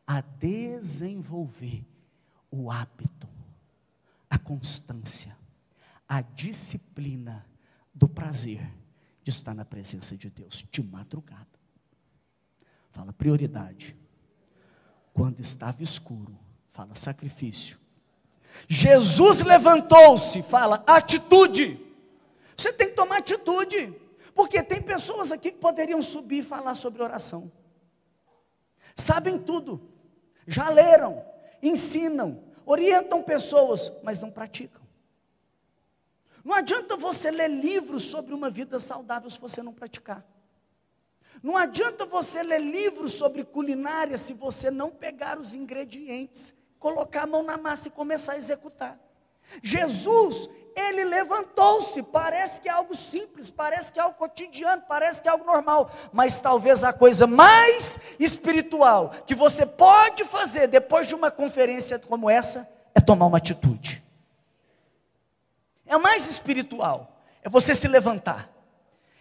[0.06, 1.86] a desenvolver
[2.50, 3.28] o hábito,
[4.30, 5.36] a constância,
[6.08, 7.46] a disciplina
[7.94, 8.66] do prazer
[9.24, 11.46] de estar na presença de Deus de madrugada.
[12.92, 13.96] Fala prioridade.
[15.14, 16.38] Quando estava escuro,
[16.70, 17.78] fala sacrifício.
[18.68, 21.80] Jesus levantou-se, fala atitude.
[22.56, 23.94] Você tem que tomar atitude.
[24.38, 27.52] Porque tem pessoas aqui que poderiam subir e falar sobre oração.
[28.96, 29.92] Sabem tudo,
[30.46, 31.26] já leram,
[31.60, 34.84] ensinam, orientam pessoas, mas não praticam.
[36.46, 40.24] Não adianta você ler livros sobre uma vida saudável se você não praticar.
[41.42, 47.28] Não adianta você ler livros sobre culinária se você não pegar os ingredientes, colocar a
[47.28, 49.00] mão na massa e começar a executar.
[49.62, 52.04] Jesus, ele levantou-se.
[52.04, 55.92] Parece que é algo simples, parece que é algo cotidiano, parece que é algo normal,
[56.14, 62.30] mas talvez a coisa mais espiritual que você pode fazer depois de uma conferência como
[62.30, 64.04] essa é tomar uma atitude.
[65.86, 68.50] É mais espiritual, é você se levantar,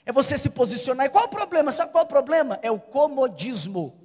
[0.04, 1.06] é você se posicionar.
[1.06, 1.72] E qual o problema?
[1.72, 2.58] Sabe qual o problema?
[2.60, 3.98] É o comodismo.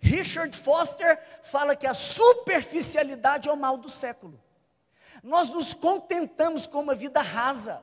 [0.00, 4.40] Richard Foster fala que a superficialidade é o mal do século.
[5.22, 7.82] Nós nos contentamos com uma vida rasa.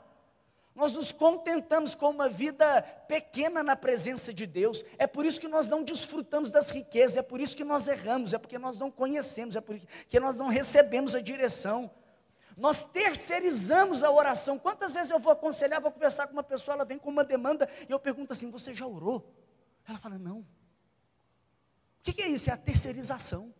[0.78, 4.86] Nós nos contentamos com uma vida pequena na presença de Deus.
[5.00, 8.32] É por isso que nós não desfrutamos das riquezas, é por isso que nós erramos,
[8.32, 11.90] é porque nós não conhecemos, é porque nós não recebemos a direção.
[12.56, 14.60] Nós terceirizamos a oração.
[14.60, 17.68] Quantas vezes eu vou aconselhar, vou conversar com uma pessoa, ela vem com uma demanda
[17.90, 19.34] e eu pergunto assim: Você já orou?
[19.88, 20.40] Ela fala: Não.
[20.40, 20.46] O
[22.04, 22.52] que é isso?
[22.52, 23.54] É a terceirização.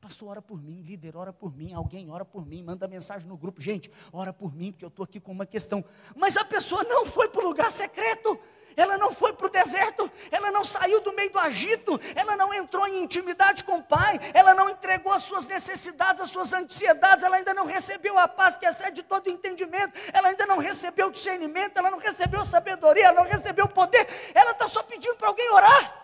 [0.00, 3.36] Pastor, ora por mim, líder, ora por mim, alguém ora por mim, manda mensagem no
[3.36, 5.84] grupo, gente, ora por mim, porque eu estou aqui com uma questão.
[6.16, 8.40] Mas a pessoa não foi para o lugar secreto,
[8.74, 12.54] ela não foi para o deserto, ela não saiu do meio do agito, ela não
[12.54, 17.22] entrou em intimidade com o Pai, ela não entregou as suas necessidades, as suas ansiedades,
[17.22, 21.10] ela ainda não recebeu a paz que excede todo entendimento, ela ainda não recebeu o
[21.10, 25.50] discernimento, ela não recebeu sabedoria, ela não recebeu poder, ela está só pedindo para alguém
[25.50, 25.94] orar.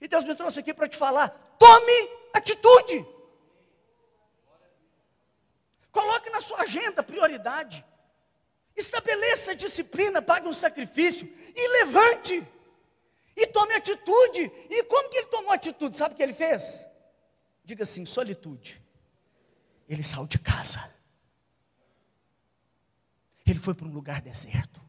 [0.00, 3.06] E Deus me trouxe aqui para te falar: tome atitude.
[5.90, 7.84] Coloque na sua agenda prioridade.
[8.76, 12.46] Estabeleça disciplina, pague um sacrifício e levante.
[13.36, 14.50] E tome atitude.
[14.68, 15.96] E como que ele tomou atitude?
[15.96, 16.86] Sabe o que ele fez?
[17.64, 18.82] Diga assim: solitude.
[19.88, 20.92] Ele saiu de casa.
[23.46, 24.80] Ele foi para um lugar deserto.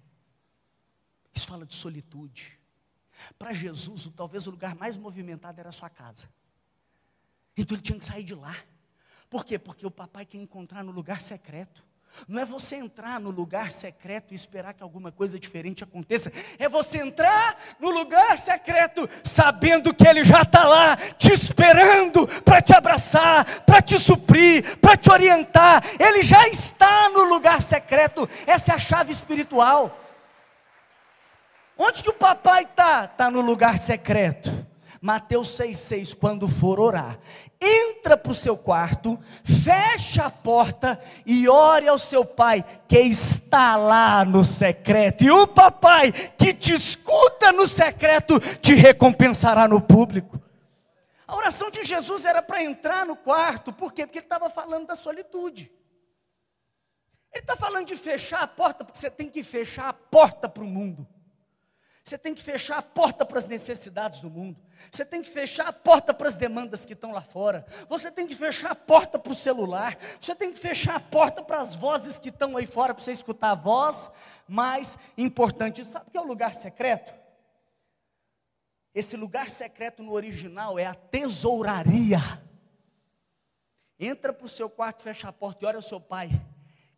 [1.34, 2.60] Isso fala de solitude.
[3.38, 6.30] Para Jesus, talvez o lugar mais movimentado era a sua casa.
[7.58, 8.56] Então ele tinha que sair de lá.
[9.30, 9.58] Por quê?
[9.58, 11.84] Porque o papai quer encontrar no lugar secreto.
[12.28, 16.32] Não é você entrar no lugar secreto e esperar que alguma coisa diferente aconteça.
[16.58, 22.62] É você entrar no lugar secreto, sabendo que Ele já está lá, te esperando para
[22.62, 25.84] te abraçar, para te suprir, para te orientar.
[26.00, 28.28] Ele já está no lugar secreto.
[28.48, 30.00] Essa é a chave espiritual.
[31.78, 33.06] Onde que o papai está?
[33.06, 34.66] Está no lugar secreto.
[35.06, 37.20] Mateus 6,6, quando for orar,
[37.62, 39.20] entra para o seu quarto,
[39.64, 45.24] fecha a porta e ore ao seu pai que está lá no secreto.
[45.24, 50.42] E o papai que te escuta no secreto te recompensará no público.
[51.28, 54.08] A oração de Jesus era para entrar no quarto, por quê?
[54.08, 55.72] Porque ele estava falando da solitude.
[57.32, 60.64] Ele está falando de fechar a porta, porque você tem que fechar a porta para
[60.64, 61.08] o mundo.
[62.06, 64.62] Você tem que fechar a porta para as necessidades do mundo.
[64.92, 67.66] Você tem que fechar a porta para as demandas que estão lá fora.
[67.90, 69.98] Você tem que fechar a porta para o celular.
[70.22, 73.12] Você tem que fechar a porta para as vozes que estão aí fora, para você
[73.12, 74.12] escutar a voz
[74.48, 75.84] mais importante.
[75.84, 77.12] Sabe o que é o lugar secreto?
[78.94, 82.20] Esse lugar secreto no original é a tesouraria.
[84.00, 86.30] Entra para o seu quarto, fecha a porta e olha o seu pai,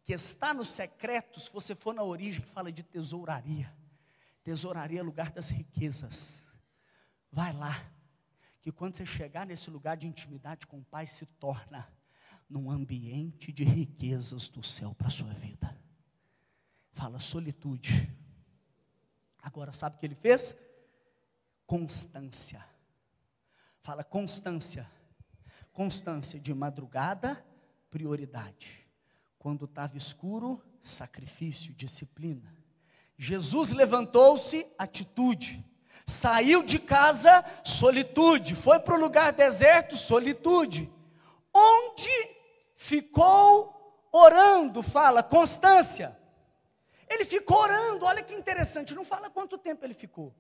[0.04, 3.77] que está no secreto, se você for na origem, fala de tesouraria.
[4.48, 6.50] Tesouraria lugar das riquezas.
[7.30, 7.86] Vai lá,
[8.62, 11.86] que quando você chegar nesse lugar de intimidade com o Pai, se torna
[12.50, 15.78] num ambiente de riquezas do céu para a sua vida.
[16.94, 18.10] Fala solitude.
[19.44, 20.56] Agora, sabe o que ele fez?
[21.66, 22.66] Constância.
[23.82, 24.90] Fala constância.
[25.74, 27.46] Constância de madrugada,
[27.90, 28.88] prioridade.
[29.38, 32.57] Quando estava escuro, sacrifício, disciplina.
[33.18, 35.66] Jesus levantou-se, atitude.
[36.06, 38.56] Saiu de casa, solitude.
[38.56, 40.92] Foi para o lugar deserto, solitude.
[41.54, 42.10] Onde
[42.76, 46.18] ficou orando, fala, constância.
[47.10, 50.36] Ele ficou orando, olha que interessante, não fala quanto tempo ele ficou.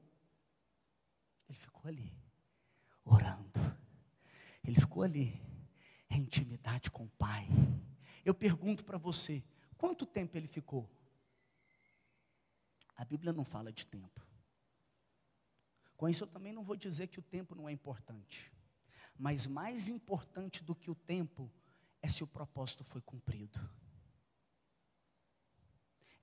[1.49, 2.13] Ele ficou ali,
[3.03, 3.78] orando.
[4.63, 5.41] Ele ficou ali,
[6.09, 7.47] em intimidade com o Pai.
[8.23, 9.43] Eu pergunto para você,
[9.78, 10.89] quanto tempo ele ficou?
[12.98, 14.28] A Bíblia não fala de tempo.
[15.95, 18.52] Com isso eu também não vou dizer que o tempo não é importante.
[19.18, 21.50] Mas mais importante do que o tempo
[22.02, 23.60] é se o propósito foi cumprido.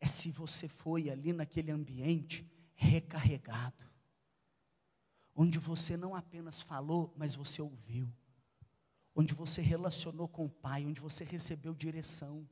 [0.00, 3.84] É se você foi ali naquele ambiente recarregado.
[5.34, 8.12] Onde você não apenas falou, mas você ouviu.
[9.14, 12.48] Onde você relacionou com o Pai, onde você recebeu direção.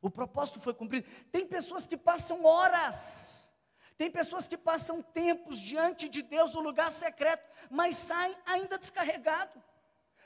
[0.00, 1.08] O propósito foi cumprido.
[1.32, 3.54] Tem pessoas que passam horas,
[3.96, 9.62] tem pessoas que passam tempos diante de Deus no lugar secreto, mas saem ainda descarregado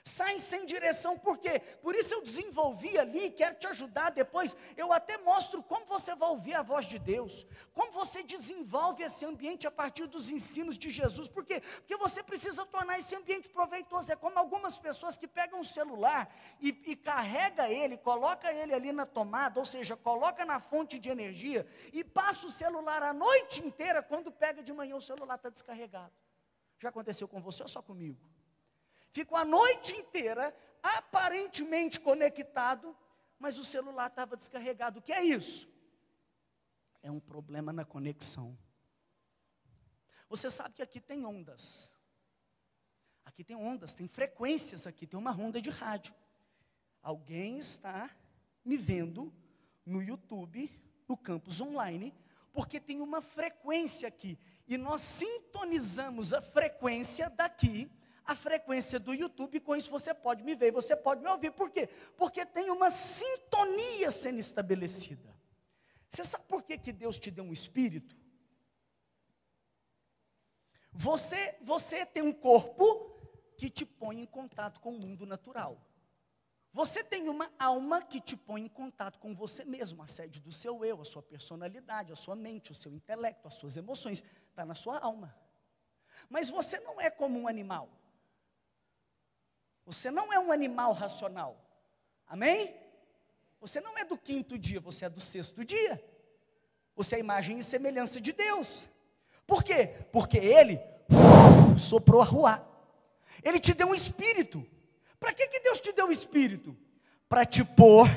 [0.04, 1.60] saem sem direção, por quê?
[1.82, 4.56] Por isso eu desenvolvi ali, quero te ajudar depois.
[4.76, 9.24] Eu até mostro como você vai ouvir a voz de Deus, como você desenvolve esse
[9.24, 11.60] ambiente a partir dos ensinos de Jesus, por quê?
[11.60, 14.12] Porque você precisa tornar esse ambiente proveitoso.
[14.12, 18.92] É como algumas pessoas que pegam um celular e, e carrega ele, coloca ele ali
[18.92, 23.64] na tomada, ou seja, coloca na fonte de energia e passa o celular a noite
[23.64, 26.12] inteira, quando pega de manhã o celular está descarregado.
[26.78, 28.29] Já aconteceu com você ou só comigo?
[29.12, 32.96] Ficou a noite inteira aparentemente conectado,
[33.38, 34.98] mas o celular estava descarregado.
[34.98, 35.68] O que é isso?
[37.02, 38.56] É um problema na conexão.
[40.28, 41.94] Você sabe que aqui tem ondas.
[43.24, 46.14] Aqui tem ondas, tem frequências aqui, tem uma onda de rádio.
[47.02, 48.10] Alguém está
[48.64, 49.32] me vendo
[49.84, 50.70] no YouTube,
[51.08, 52.14] no campus online,
[52.52, 54.38] porque tem uma frequência aqui.
[54.68, 57.90] E nós sintonizamos a frequência daqui
[58.30, 61.50] a frequência do YouTube, com isso você pode me ver, você pode me ouvir.
[61.50, 61.88] Por quê?
[62.16, 65.36] Porque tem uma sintonia sendo estabelecida.
[66.08, 68.16] Você sabe por que, que Deus te deu um espírito?
[70.92, 72.84] Você, você tem um corpo
[73.56, 75.84] que te põe em contato com o mundo natural.
[76.72, 80.52] Você tem uma alma que te põe em contato com você mesmo, a sede do
[80.52, 84.64] seu eu, a sua personalidade, a sua mente, o seu intelecto, as suas emoções, está
[84.64, 85.36] na sua alma.
[86.28, 87.99] Mas você não é como um animal.
[89.84, 91.56] Você não é um animal racional.
[92.26, 92.74] Amém?
[93.60, 96.02] Você não é do quinto dia, você é do sexto dia.
[96.96, 98.88] Você é a imagem e semelhança de Deus.
[99.46, 99.88] Por quê?
[100.12, 100.80] Porque Ele
[101.78, 102.66] soprou a ruar.
[103.42, 104.66] Ele te deu um espírito.
[105.18, 106.76] Para que, que Deus te deu um espírito?
[107.28, 108.08] Para te pôr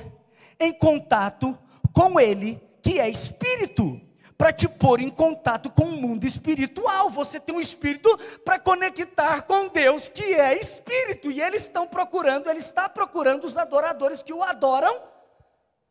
[0.59, 1.57] em contato
[1.93, 3.99] com Ele, que é espírito
[4.43, 7.09] para te pôr em contato com o mundo espiritual.
[7.09, 8.09] Você tem um espírito
[8.43, 13.55] para conectar com Deus, que é espírito, e eles estão procurando, ele está procurando os
[13.57, 15.01] adoradores que o adoram,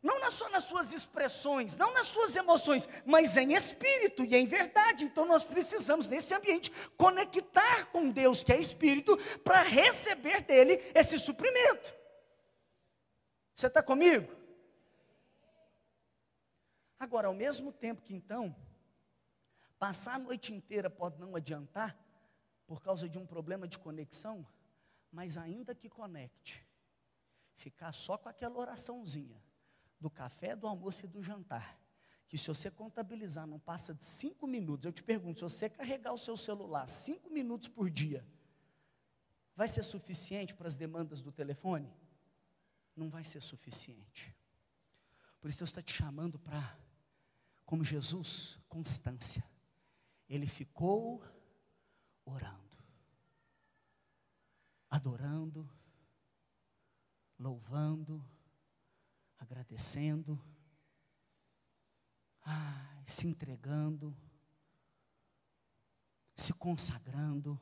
[0.03, 5.07] não só nas suas expressões, não nas suas emoções, mas em espírito e em verdade.
[5.07, 11.19] Então nós precisamos, nesse ambiente, conectar com Deus, que é espírito, para receber dele esse
[11.19, 11.95] suprimento.
[13.55, 14.42] Você está comigo?
[17.03, 18.55] Agora, ao mesmo tempo que então,
[19.77, 21.99] passar a noite inteira pode não adiantar,
[22.65, 24.47] por causa de um problema de conexão,
[25.11, 26.65] mas ainda que conecte,
[27.55, 29.43] ficar só com aquela oraçãozinha
[29.99, 31.77] do café, do almoço e do jantar,
[32.29, 36.13] que se você contabilizar não passa de cinco minutos, eu te pergunto, se você carregar
[36.13, 38.25] o seu celular cinco minutos por dia,
[39.57, 41.93] vai ser suficiente para as demandas do telefone?
[42.95, 44.33] Não vai ser suficiente.
[45.41, 46.79] Por isso Deus está te chamando para,
[47.73, 49.43] como Jesus, constância.
[50.29, 51.25] Ele ficou
[52.23, 52.77] orando,
[54.91, 55.67] adorando,
[57.39, 58.23] louvando,
[59.39, 60.39] agradecendo,
[63.07, 64.15] se entregando,
[66.37, 67.59] se consagrando,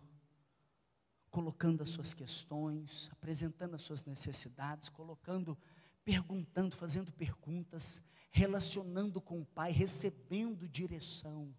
[1.31, 5.57] colocando as suas questões, apresentando as suas necessidades, colocando,
[6.05, 11.55] perguntando, fazendo perguntas, relacionando com o Pai, recebendo direção.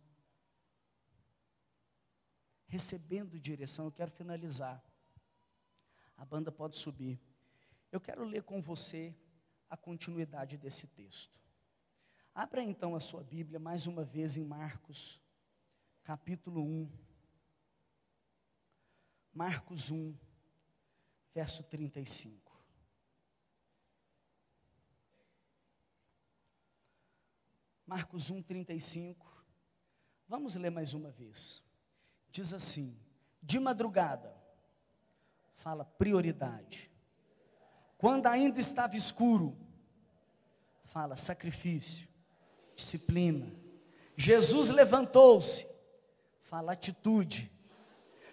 [2.65, 4.81] Recebendo direção, eu quero finalizar.
[6.15, 7.19] A banda pode subir.
[7.91, 9.13] Eu quero ler com você
[9.69, 11.39] a continuidade desse texto.
[12.33, 15.21] Abra então a sua Bíblia mais uma vez em Marcos,
[16.03, 16.89] capítulo 1.
[19.33, 20.15] Marcos 1,
[21.33, 22.40] verso 35.
[27.91, 29.27] Marcos 1, 35.
[30.25, 31.61] Vamos ler mais uma vez.
[32.29, 32.97] Diz assim:
[33.43, 34.33] de madrugada,
[35.55, 36.89] fala prioridade.
[37.97, 39.57] Quando ainda estava escuro,
[40.85, 42.07] fala sacrifício,
[42.77, 43.53] disciplina.
[44.15, 45.67] Jesus levantou-se,
[46.39, 47.51] fala atitude.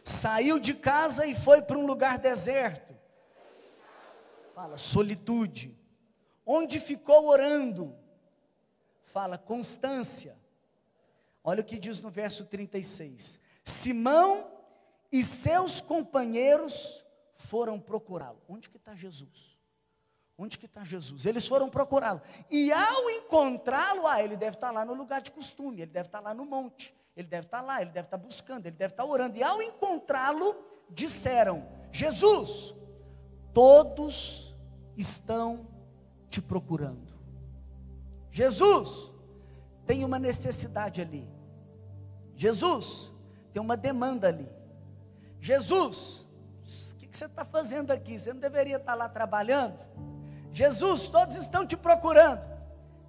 [0.04, 2.96] Saiu de casa e foi para um lugar deserto.
[4.54, 5.76] Fala solitude.
[6.46, 8.06] Onde ficou orando?
[9.08, 10.36] Fala constância.
[11.42, 13.40] Olha o que diz no verso 36.
[13.64, 14.50] Simão
[15.10, 17.02] e seus companheiros
[17.34, 18.38] foram procurá-lo.
[18.46, 19.56] Onde que está Jesus?
[20.36, 21.24] Onde que está Jesus?
[21.24, 22.20] Eles foram procurá-lo.
[22.50, 26.20] E ao encontrá-lo, ah, ele deve estar lá no lugar de costume, ele deve estar
[26.20, 29.38] lá no monte, ele deve estar lá, ele deve estar buscando, ele deve estar orando.
[29.38, 30.54] E ao encontrá-lo,
[30.90, 32.74] disseram: Jesus,
[33.54, 34.54] todos
[34.98, 35.66] estão
[36.28, 37.07] te procurando.
[38.38, 39.10] Jesus,
[39.84, 41.28] tem uma necessidade ali.
[42.36, 43.10] Jesus,
[43.52, 44.48] tem uma demanda ali.
[45.40, 46.24] Jesus,
[46.92, 48.16] o que, que você está fazendo aqui?
[48.16, 49.84] Você não deveria estar lá trabalhando?
[50.52, 52.40] Jesus, todos estão te procurando.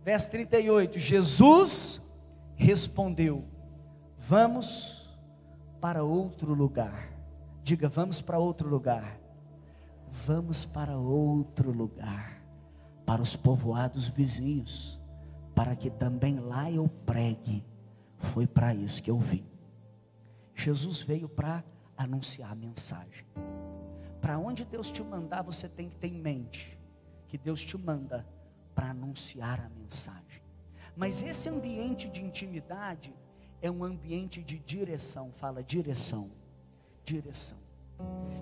[0.04, 2.02] Verso 38: Jesus
[2.56, 3.46] respondeu:
[4.18, 5.16] Vamos
[5.80, 7.08] para outro lugar.
[7.62, 9.20] Diga, vamos para outro lugar.
[10.10, 12.42] Vamos para outro lugar,
[13.06, 14.99] para os povoados vizinhos,
[15.60, 17.66] para que também lá eu pregue.
[18.18, 19.46] Foi para isso que eu vim.
[20.56, 21.66] Jesus veio para
[21.98, 23.26] anunciar a mensagem.
[24.22, 26.80] Para onde Deus te mandar, você tem que ter em mente
[27.28, 28.26] que Deus te manda
[28.74, 30.42] para anunciar a mensagem.
[30.96, 33.14] Mas esse ambiente de intimidade
[33.62, 36.32] é um ambiente de direção, fala direção,
[37.04, 37.58] direção.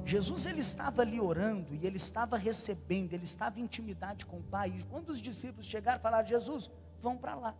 [0.05, 4.43] Jesus ele estava ali orando e ele estava recebendo, ele estava em intimidade com o
[4.43, 4.71] Pai.
[4.77, 6.69] E quando os discípulos chegaram, falaram: Jesus,
[6.99, 7.55] vão para lá.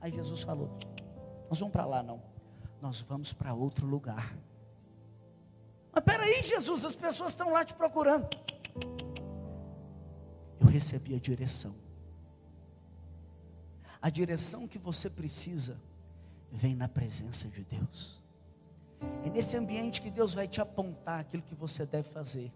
[0.00, 0.70] Aí Jesus falou:
[1.48, 2.22] Nós vamos para lá não,
[2.80, 4.36] nós vamos para outro lugar.
[5.92, 8.28] Mas peraí, Jesus, as pessoas estão lá te procurando
[10.62, 11.74] eu recebi a direção.
[14.00, 15.80] A direção que você precisa
[16.50, 18.20] vem na presença de Deus.
[19.24, 22.52] É nesse ambiente que Deus vai te apontar aquilo que você deve fazer,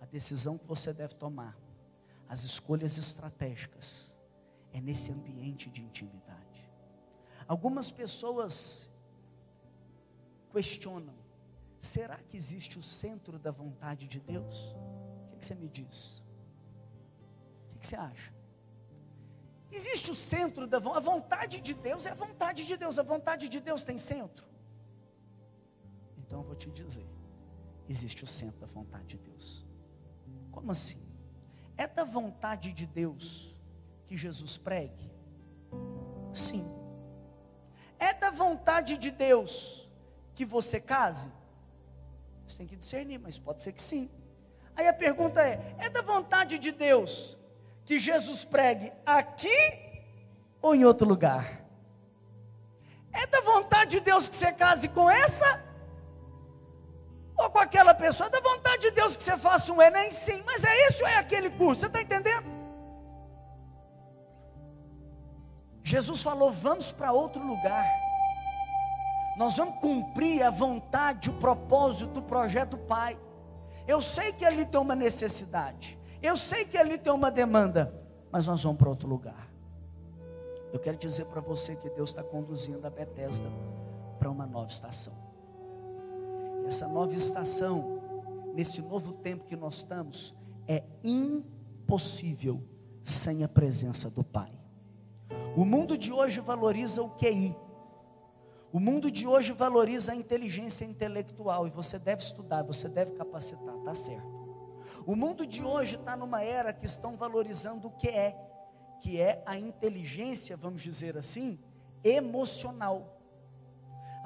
[0.00, 1.56] a decisão que você deve tomar,
[2.28, 4.15] as escolhas estratégicas.
[4.76, 6.70] É nesse ambiente de intimidade.
[7.48, 8.90] Algumas pessoas
[10.52, 11.14] questionam:
[11.80, 14.76] será que existe o centro da vontade de Deus?
[15.32, 16.22] O que você me diz?
[17.74, 18.34] O que você acha?
[19.72, 23.02] Existe o centro da vontade, a vontade de Deus é a vontade de Deus, a
[23.02, 24.46] vontade de Deus tem centro.
[26.18, 27.08] Então eu vou te dizer:
[27.88, 29.64] existe o centro da vontade de Deus.
[30.52, 31.02] Como assim?
[31.78, 33.55] É da vontade de Deus
[34.06, 35.10] que Jesus pregue?
[36.32, 36.70] Sim.
[37.98, 39.88] É da vontade de Deus
[40.34, 41.30] que você case?
[42.46, 44.10] Você tem que discernir, mas pode ser que sim.
[44.76, 47.36] Aí a pergunta é: é da vontade de Deus
[47.84, 50.02] que Jesus pregue aqui
[50.60, 51.64] ou em outro lugar?
[53.12, 55.64] É da vontade de Deus que você case com essa
[57.36, 58.26] ou com aquela pessoa?
[58.26, 60.12] É da vontade de Deus que você faça um Enem?
[60.12, 61.80] Sim, mas é isso ou é aquele curso?
[61.80, 62.55] Você está entendendo?
[65.86, 67.86] Jesus falou: vamos para outro lugar.
[69.38, 73.16] Nós vamos cumprir a vontade, o propósito do projeto Pai.
[73.86, 75.96] Eu sei que ali tem uma necessidade.
[76.20, 77.94] Eu sei que ali tem uma demanda.
[78.32, 79.48] Mas nós vamos para outro lugar.
[80.72, 83.48] Eu quero dizer para você que Deus está conduzindo a Bethesda
[84.18, 85.14] para uma nova estação.
[86.66, 88.00] Essa nova estação,
[88.54, 90.34] nesse novo tempo que nós estamos,
[90.66, 92.60] é impossível
[93.04, 94.65] sem a presença do Pai.
[95.56, 97.56] O mundo de hoje valoriza o QI.
[98.72, 103.74] O mundo de hoje valoriza a inteligência intelectual e você deve estudar, você deve capacitar,
[103.78, 104.36] tá certo.
[105.06, 108.36] O mundo de hoje está numa era que estão valorizando o que é,
[109.00, 111.58] que é a inteligência, vamos dizer assim,
[112.04, 113.16] emocional.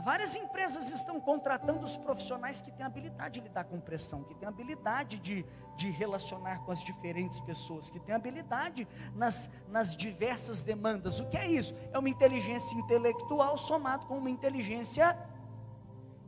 [0.05, 4.49] Várias empresas estão contratando os profissionais que têm habilidade de lidar com pressão, que têm
[4.49, 5.45] habilidade de,
[5.81, 11.21] de relacionar com as diferentes pessoas, que têm habilidade nas, nas diversas demandas.
[11.21, 11.75] O que é isso?
[11.91, 15.19] É uma inteligência intelectual somado com uma inteligência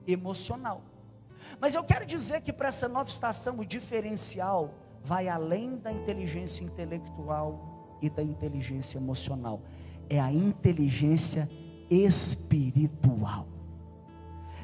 [0.07, 0.80] emocional.
[1.61, 6.64] Mas eu quero dizer que para essa nova estação o diferencial vai além da inteligência
[6.64, 9.61] intelectual e da inteligência emocional.
[10.09, 11.46] É a inteligência
[11.90, 13.46] espiritual.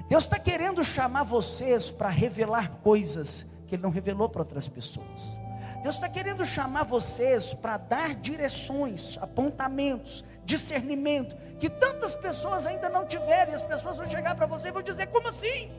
[0.09, 5.39] Deus está querendo chamar vocês para revelar coisas que Ele não revelou para outras pessoas.
[5.83, 13.07] Deus está querendo chamar vocês para dar direções, apontamentos, discernimento, que tantas pessoas ainda não
[13.07, 15.71] tiveram, e as pessoas vão chegar para você e vão dizer: como assim?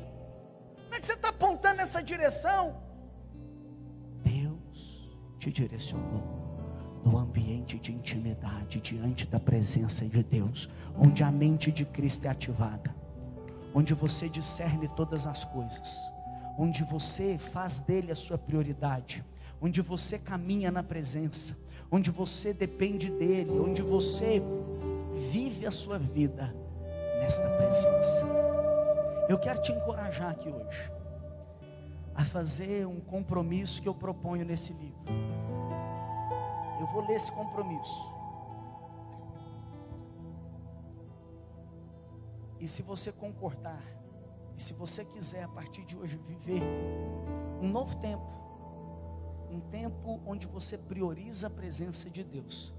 [0.84, 2.78] Como é que você está apontando nessa direção?
[4.24, 5.10] Deus
[5.40, 6.40] te direcionou
[7.04, 12.30] no ambiente de intimidade, diante da presença de Deus, onde a mente de Cristo é
[12.30, 12.94] ativada
[13.74, 16.12] onde você discerne todas as coisas,
[16.60, 19.24] onde você faz dele a sua prioridade,
[19.62, 21.58] onde você caminha na presença,
[21.90, 24.42] onde você depende dele, onde você
[25.32, 26.54] vive a sua vida
[27.22, 28.26] nesta presença.
[29.30, 30.92] Eu quero te encorajar aqui hoje
[32.14, 35.00] a fazer um compromisso que eu proponho nesse livro.
[36.78, 38.14] Eu vou ler esse compromisso.
[42.60, 43.99] E se você concordar,
[44.60, 46.62] e se você quiser a partir de hoje viver
[47.62, 48.28] um novo tempo,
[49.50, 52.74] um tempo onde você prioriza a presença de Deus,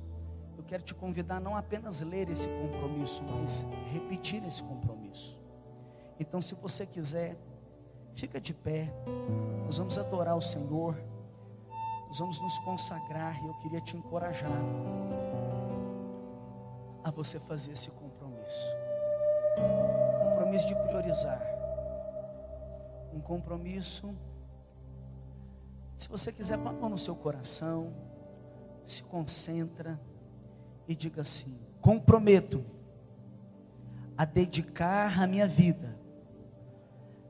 [0.59, 5.41] eu quero te convidar a não apenas ler esse compromisso, mas repetir esse compromisso.
[6.19, 7.39] Então, se você quiser,
[8.15, 8.93] fica de pé,
[9.65, 11.03] nós vamos adorar o Senhor,
[12.09, 14.53] nós vamos nos consagrar, e eu queria te encorajar
[17.03, 18.69] a você fazer esse compromisso
[20.51, 21.50] compromisso de priorizar.
[23.13, 24.15] Um compromisso.
[25.97, 27.93] Se você quiser, põe a mão no seu coração,
[28.87, 30.01] se concentra
[30.89, 32.65] e diga assim: comprometo
[34.17, 35.99] a dedicar a minha vida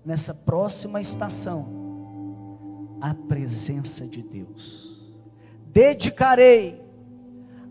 [0.04, 4.98] nessa próxima estação à presença de Deus.
[5.66, 6.80] Dedicarei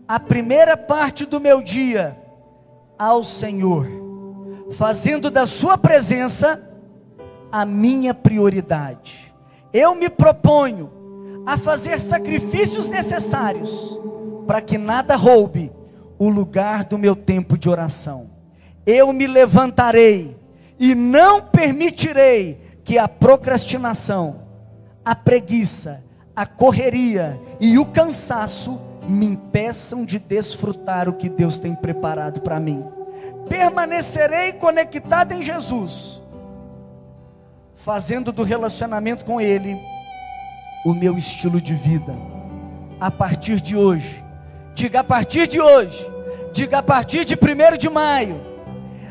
[0.06, 2.20] a primeira parte do meu dia
[2.98, 4.00] ao Senhor
[4.70, 6.69] fazendo da Sua presença
[7.50, 9.32] a minha prioridade.
[9.72, 10.90] Eu me proponho
[11.46, 13.98] a fazer sacrifícios necessários
[14.46, 15.72] para que nada roube
[16.18, 18.30] o lugar do meu tempo de oração.
[18.84, 20.36] Eu me levantarei
[20.78, 24.42] e não permitirei que a procrastinação,
[25.04, 26.02] a preguiça,
[26.34, 32.60] a correria e o cansaço me impeçam de desfrutar o que Deus tem preparado para
[32.60, 32.84] mim
[33.50, 36.19] permanecerei conectado em Jesus,
[37.84, 39.80] fazendo do relacionamento com Ele
[40.84, 42.14] o meu estilo de vida.
[43.00, 44.24] A partir de hoje,
[44.74, 46.06] diga a partir de hoje,
[46.52, 48.40] diga a partir de 1 de maio,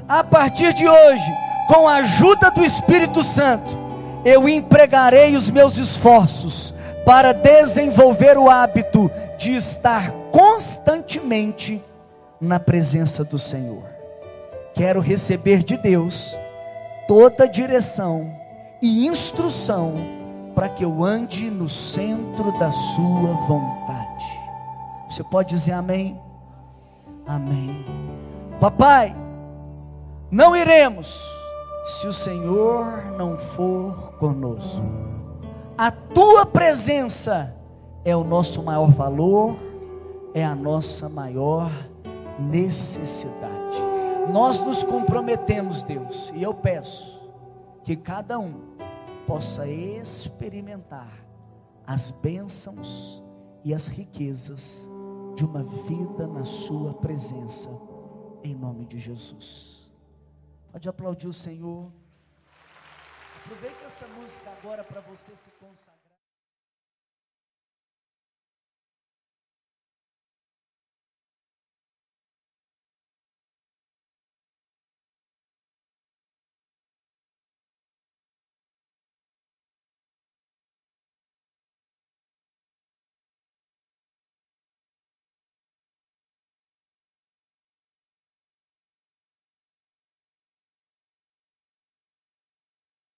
[0.08, 1.32] a partir de hoje,
[1.68, 3.78] com a ajuda do Espírito Santo,
[4.26, 6.74] eu empregarei os meus esforços
[7.06, 11.84] para desenvolver o hábito de estar constantemente
[12.40, 14.00] na presença do Senhor
[14.80, 16.38] quero receber de Deus
[17.06, 18.39] toda direção
[18.82, 19.94] e instrução
[20.56, 24.26] para que eu ande no centro da Sua vontade.
[25.10, 26.20] Você pode dizer amém?
[27.26, 27.86] Amém.
[28.60, 29.16] Papai,
[30.32, 31.24] não iremos
[31.86, 34.84] se o Senhor não for conosco.
[35.78, 37.56] A tua presença
[38.04, 39.56] é o nosso maior valor,
[40.34, 41.72] é a nossa maior
[42.38, 43.60] necessidade
[44.30, 47.20] nós nos comprometemos, Deus, e eu peço
[47.84, 48.54] que cada um
[49.30, 51.24] possa experimentar
[51.86, 53.22] as bênçãos
[53.64, 54.90] e as riquezas
[55.36, 57.70] de uma vida na Sua presença,
[58.44, 59.88] em nome de Jesus.
[60.72, 61.92] Pode aplaudir o Senhor.
[63.46, 65.89] Aproveita essa música agora para você se consagrar.